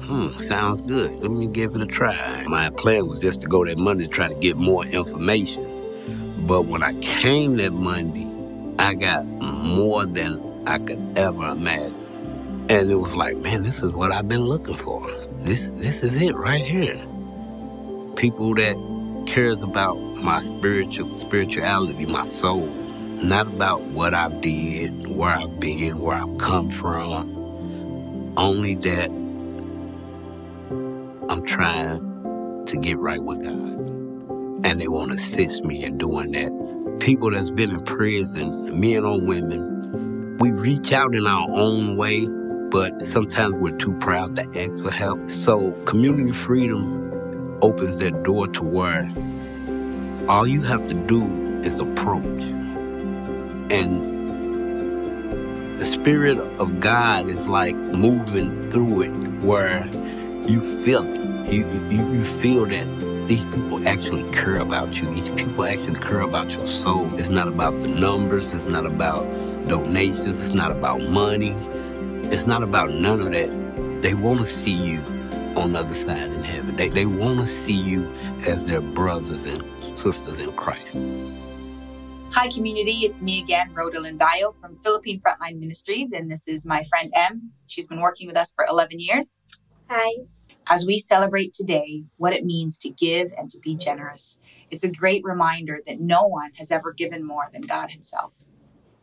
Hmm, 0.02 0.38
sounds 0.40 0.82
good. 0.82 1.12
Let 1.22 1.32
me 1.32 1.48
give 1.48 1.74
it 1.74 1.82
a 1.82 1.86
try. 1.86 2.44
My 2.48 2.70
plan 2.72 3.08
was 3.08 3.22
just 3.22 3.40
to 3.42 3.48
go 3.48 3.64
that 3.64 3.78
Monday 3.78 4.08
to 4.08 4.10
try 4.10 4.28
to 4.28 4.36
get 4.36 4.58
more 4.58 4.86
information. 4.86 5.66
But 6.46 6.64
when 6.64 6.84
I 6.84 6.94
came 7.00 7.56
that 7.58 7.72
Monday, 7.72 8.28
I 8.78 8.94
got 8.94 9.26
more 9.26 10.06
than 10.06 10.49
I 10.70 10.78
could 10.78 11.18
ever 11.18 11.48
imagine. 11.48 11.96
And 12.70 12.92
it 12.92 12.96
was 12.96 13.16
like, 13.16 13.38
man, 13.38 13.64
this 13.64 13.82
is 13.82 13.92
what 13.92 14.12
I've 14.12 14.28
been 14.28 14.46
looking 14.46 14.76
for. 14.76 15.10
This 15.40 15.70
this 15.70 16.04
is 16.04 16.22
it 16.22 16.36
right 16.36 16.64
here. 16.64 16.96
People 18.16 18.54
that 18.54 18.78
cares 19.26 19.64
about 19.64 19.96
my 19.98 20.40
spiritual 20.42 21.18
spirituality, 21.18 22.06
my 22.06 22.22
soul, 22.22 22.68
not 22.68 23.48
about 23.48 23.82
what 23.82 24.14
I've 24.14 24.42
did, 24.42 25.08
where 25.08 25.32
I've 25.32 25.60
been, 25.60 25.98
where 25.98 26.18
I've 26.18 26.38
come 26.38 26.70
from. 26.70 28.36
Only 28.38 28.76
that 28.76 29.10
I'm 31.30 31.44
trying 31.48 32.66
to 32.68 32.78
get 32.78 33.00
right 33.00 33.24
with 33.24 33.44
God. 33.44 34.68
And 34.68 34.80
they 34.80 34.88
want 34.88 35.14
to 35.14 35.18
assist 35.18 35.64
me 35.64 35.84
in 35.84 35.98
doing 35.98 36.34
that. 36.34 37.00
People 37.00 37.32
that's 37.32 37.50
been 37.50 37.72
in 37.72 37.84
prison, 37.86 38.80
men 38.80 39.04
or 39.04 39.20
women, 39.20 39.69
we 40.40 40.52
reach 40.52 40.94
out 40.94 41.14
in 41.16 41.28
our 41.28 41.50
own 41.50 41.98
way, 41.98 42.26
but 42.72 43.02
sometimes 43.02 43.54
we're 43.56 43.76
too 43.76 43.92
proud 44.00 44.38
to 44.38 44.44
ask 44.58 44.82
for 44.82 44.90
help. 44.90 45.30
So 45.30 45.74
community 45.84 46.32
freedom 46.32 47.58
opens 47.62 48.00
that 48.00 48.24
door 48.24 48.48
to 48.48 48.64
where 48.64 49.12
all 50.30 50.48
you 50.48 50.62
have 50.62 50.88
to 50.88 50.94
do 50.94 51.28
is 51.62 51.78
approach. 51.82 52.44
And 53.70 54.08
the 55.78 55.86
Spirit 55.86 56.38
of 56.38 56.80
God 56.80 57.30
is 57.30 57.50
like 57.50 57.76
moving 57.76 58.70
through 58.70 59.02
it 59.02 59.12
where 59.44 59.86
you 60.46 60.84
feel 60.86 61.04
it. 61.04 61.52
You, 61.52 61.66
you, 61.90 62.12
you 62.14 62.24
feel 62.24 62.66
that 62.66 62.88
these 63.28 63.46
people 63.48 63.86
actually 63.86 64.24
care 64.32 64.60
about 64.60 65.02
you. 65.02 65.14
These 65.14 65.30
people 65.32 65.66
actually 65.66 66.00
care 66.00 66.22
about 66.22 66.52
your 66.52 66.68
soul. 66.68 67.14
It's 67.16 67.30
not 67.30 67.50
about 67.50 67.82
the 67.82 67.90
numbers. 67.90 68.54
It's 68.54 68.68
not 68.68 68.86
about 68.86 69.26
donations. 69.70 70.42
It's 70.42 70.52
not 70.52 70.72
about 70.72 71.02
money. 71.04 71.52
It's 72.32 72.48
not 72.48 72.64
about 72.64 72.90
none 72.90 73.22
of 73.22 73.32
that. 73.32 74.02
They 74.02 74.16
want 74.16 74.40
to 74.40 74.46
see 74.46 74.74
you 74.74 75.00
on 75.56 75.74
the 75.74 75.80
other 75.80 75.94
side 75.94 76.32
in 76.32 76.44
heaven. 76.44 76.76
They, 76.76 76.90
they 76.90 77.06
want 77.06 77.40
to 77.40 77.48
see 77.48 77.74
you 77.74 78.12
as 78.48 78.68
their 78.68 78.82
brothers 78.82 79.46
and 79.46 79.64
sisters 79.98 80.40
in 80.40 80.52
Christ. 80.54 80.98
Hi, 82.32 82.48
community. 82.50 83.06
It's 83.06 83.22
me 83.22 83.42
again, 83.42 83.74
Rhoda 83.74 84.00
Lindayo 84.00 84.56
from 84.60 84.78
Philippine 84.78 85.22
Frontline 85.22 85.60
Ministries, 85.60 86.14
and 86.14 86.32
this 86.32 86.48
is 86.48 86.66
my 86.66 86.84
friend 86.86 87.12
Em. 87.16 87.52
She's 87.68 87.88
been 87.88 88.02
working 88.02 88.28
with 88.28 88.38
us 88.38 88.52
for 88.56 88.66
11 88.66 89.00
years. 89.00 89.42
Hi. 89.90 90.24
As 90.68 90.86
we 90.86 91.00
celebrate 91.00 91.54
today 91.54 92.04
what 92.18 92.34
it 92.34 92.46
means 92.46 92.78
to 92.80 92.90
give 92.90 93.34
and 93.38 93.50
to 93.50 93.60
be 93.60 93.76
generous, 93.76 94.38
it's 94.70 94.84
a 94.84 94.92
great 94.92 95.24
reminder 95.24 95.80
that 95.88 96.00
no 96.00 96.28
one 96.28 96.52
has 96.54 96.72
ever 96.72 96.94
given 96.94 97.26
more 97.26 97.50
than 97.52 97.64
God 97.64 97.90
Himself. 97.90 98.34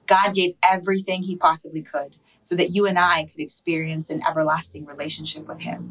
God 0.07 0.35
gave 0.35 0.55
everything 0.63 1.23
He 1.23 1.37
possibly 1.37 1.83
could 1.83 2.17
so 2.43 2.55
that 2.55 2.71
you 2.71 2.87
and 2.87 2.99
I 2.99 3.25
could 3.25 3.41
experience 3.41 4.09
an 4.09 4.23
everlasting 4.29 4.87
relationship 4.87 5.49
with 5.49 5.61
Him. 5.61 5.91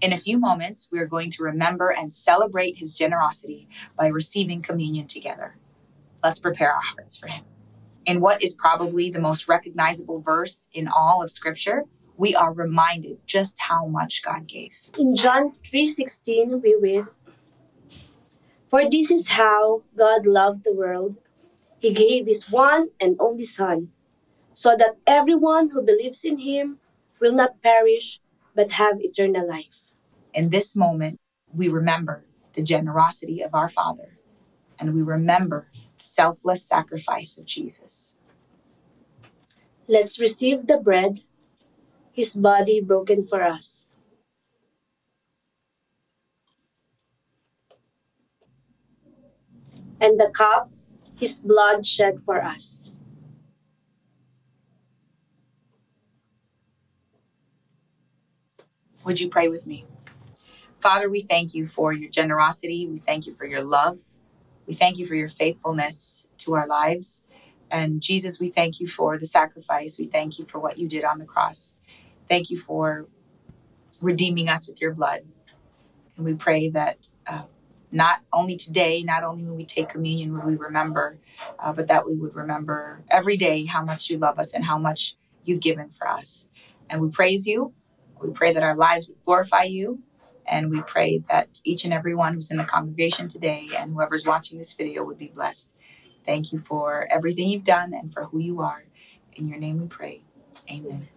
In 0.00 0.12
a 0.12 0.18
few 0.18 0.38
moments, 0.38 0.88
we 0.92 0.98
are 0.98 1.06
going 1.06 1.30
to 1.30 1.42
remember 1.42 1.88
and 1.88 2.12
celebrate 2.12 2.78
His 2.78 2.92
generosity 2.92 3.68
by 3.96 4.08
receiving 4.08 4.60
communion 4.60 5.06
together. 5.06 5.56
Let's 6.22 6.38
prepare 6.38 6.72
our 6.72 6.82
hearts 6.82 7.16
for 7.16 7.28
Him. 7.28 7.44
In 8.04 8.20
what 8.20 8.42
is 8.42 8.54
probably 8.54 9.10
the 9.10 9.20
most 9.20 9.48
recognizable 9.48 10.20
verse 10.20 10.68
in 10.74 10.88
all 10.88 11.22
of 11.22 11.30
Scripture, 11.30 11.84
we 12.16 12.34
are 12.34 12.52
reminded 12.52 13.18
just 13.26 13.58
how 13.58 13.86
much 13.86 14.22
God 14.22 14.46
gave. 14.46 14.72
In 14.98 15.16
John 15.16 15.54
3:16 15.64 16.60
we 16.62 16.76
read, 16.80 17.06
"For 18.68 18.88
this 18.88 19.10
is 19.10 19.28
how 19.28 19.82
God 19.96 20.26
loved 20.26 20.64
the 20.64 20.74
world. 20.74 21.16
He 21.84 21.92
gave 21.92 22.24
his 22.24 22.50
one 22.50 22.88
and 22.98 23.14
only 23.20 23.44
son, 23.44 23.92
so 24.54 24.74
that 24.74 24.96
everyone 25.06 25.68
who 25.68 25.82
believes 25.82 26.24
in 26.24 26.38
him 26.38 26.80
will 27.20 27.34
not 27.34 27.60
perish 27.60 28.22
but 28.54 28.80
have 28.80 29.04
eternal 29.04 29.46
life." 29.46 29.92
In 30.32 30.48
this 30.48 30.74
moment, 30.74 31.20
we 31.52 31.68
remember 31.68 32.24
the 32.54 32.62
generosity 32.62 33.44
of 33.44 33.54
our 33.54 33.68
Father, 33.68 34.16
and 34.78 34.94
we 34.94 35.02
remember 35.02 35.68
the 35.98 36.04
selfless 36.04 36.64
sacrifice 36.64 37.36
of 37.36 37.44
Jesus. 37.44 38.16
Let's 39.86 40.18
receive 40.18 40.66
the 40.66 40.78
bread, 40.78 41.20
his 42.12 42.32
body 42.32 42.80
broken 42.80 43.26
for 43.26 43.42
us. 43.42 43.86
And 50.00 50.18
the 50.18 50.30
cup, 50.32 50.72
his 51.16 51.40
blood 51.40 51.86
shed 51.86 52.20
for 52.20 52.42
us. 52.42 52.92
Would 59.04 59.20
you 59.20 59.28
pray 59.28 59.48
with 59.48 59.66
me? 59.66 59.84
Father, 60.80 61.08
we 61.08 61.20
thank 61.20 61.54
you 61.54 61.66
for 61.66 61.92
your 61.92 62.10
generosity. 62.10 62.86
We 62.86 62.98
thank 62.98 63.26
you 63.26 63.34
for 63.34 63.46
your 63.46 63.62
love. 63.62 63.98
We 64.66 64.74
thank 64.74 64.98
you 64.98 65.06
for 65.06 65.14
your 65.14 65.28
faithfulness 65.28 66.26
to 66.38 66.54
our 66.54 66.66
lives. 66.66 67.20
And 67.70 68.00
Jesus, 68.00 68.38
we 68.38 68.50
thank 68.50 68.80
you 68.80 68.86
for 68.86 69.18
the 69.18 69.26
sacrifice. 69.26 69.98
We 69.98 70.06
thank 70.06 70.38
you 70.38 70.44
for 70.44 70.58
what 70.58 70.78
you 70.78 70.88
did 70.88 71.04
on 71.04 71.18
the 71.18 71.24
cross. 71.24 71.74
Thank 72.28 72.50
you 72.50 72.58
for 72.58 73.06
redeeming 74.00 74.48
us 74.48 74.66
with 74.66 74.80
your 74.80 74.92
blood. 74.92 75.20
And 76.16 76.24
we 76.24 76.34
pray 76.34 76.68
that 76.70 76.98
uh, 77.26 77.42
not 77.94 78.20
only 78.32 78.56
today, 78.56 79.04
not 79.04 79.22
only 79.22 79.44
when 79.44 79.54
we 79.54 79.64
take 79.64 79.88
communion 79.88 80.32
would 80.32 80.44
we 80.44 80.56
remember, 80.56 81.16
uh, 81.60 81.72
but 81.72 81.86
that 81.86 82.06
we 82.06 82.16
would 82.16 82.34
remember 82.34 83.02
every 83.08 83.36
day 83.36 83.64
how 83.64 83.84
much 83.84 84.10
you 84.10 84.18
love 84.18 84.38
us 84.38 84.52
and 84.52 84.64
how 84.64 84.76
much 84.76 85.14
you've 85.44 85.60
given 85.60 85.88
for 85.90 86.08
us. 86.08 86.46
And 86.90 87.00
we 87.00 87.08
praise 87.08 87.46
you. 87.46 87.72
We 88.20 88.30
pray 88.30 88.52
that 88.52 88.64
our 88.64 88.74
lives 88.74 89.06
would 89.06 89.24
glorify 89.24 89.62
you. 89.64 90.00
And 90.46 90.70
we 90.70 90.82
pray 90.82 91.22
that 91.30 91.60
each 91.62 91.84
and 91.84 91.92
every 91.92 92.16
one 92.16 92.34
who's 92.34 92.50
in 92.50 92.56
the 92.56 92.64
congregation 92.64 93.28
today 93.28 93.68
and 93.76 93.94
whoever's 93.94 94.26
watching 94.26 94.58
this 94.58 94.72
video 94.72 95.04
would 95.04 95.16
be 95.16 95.28
blessed. 95.28 95.70
Thank 96.26 96.52
you 96.52 96.58
for 96.58 97.06
everything 97.10 97.48
you've 97.48 97.64
done 97.64 97.94
and 97.94 98.12
for 98.12 98.24
who 98.24 98.40
you 98.40 98.60
are. 98.60 98.84
In 99.36 99.46
your 99.48 99.58
name 99.58 99.80
we 99.80 99.86
pray. 99.86 100.22
Amen. 100.68 101.08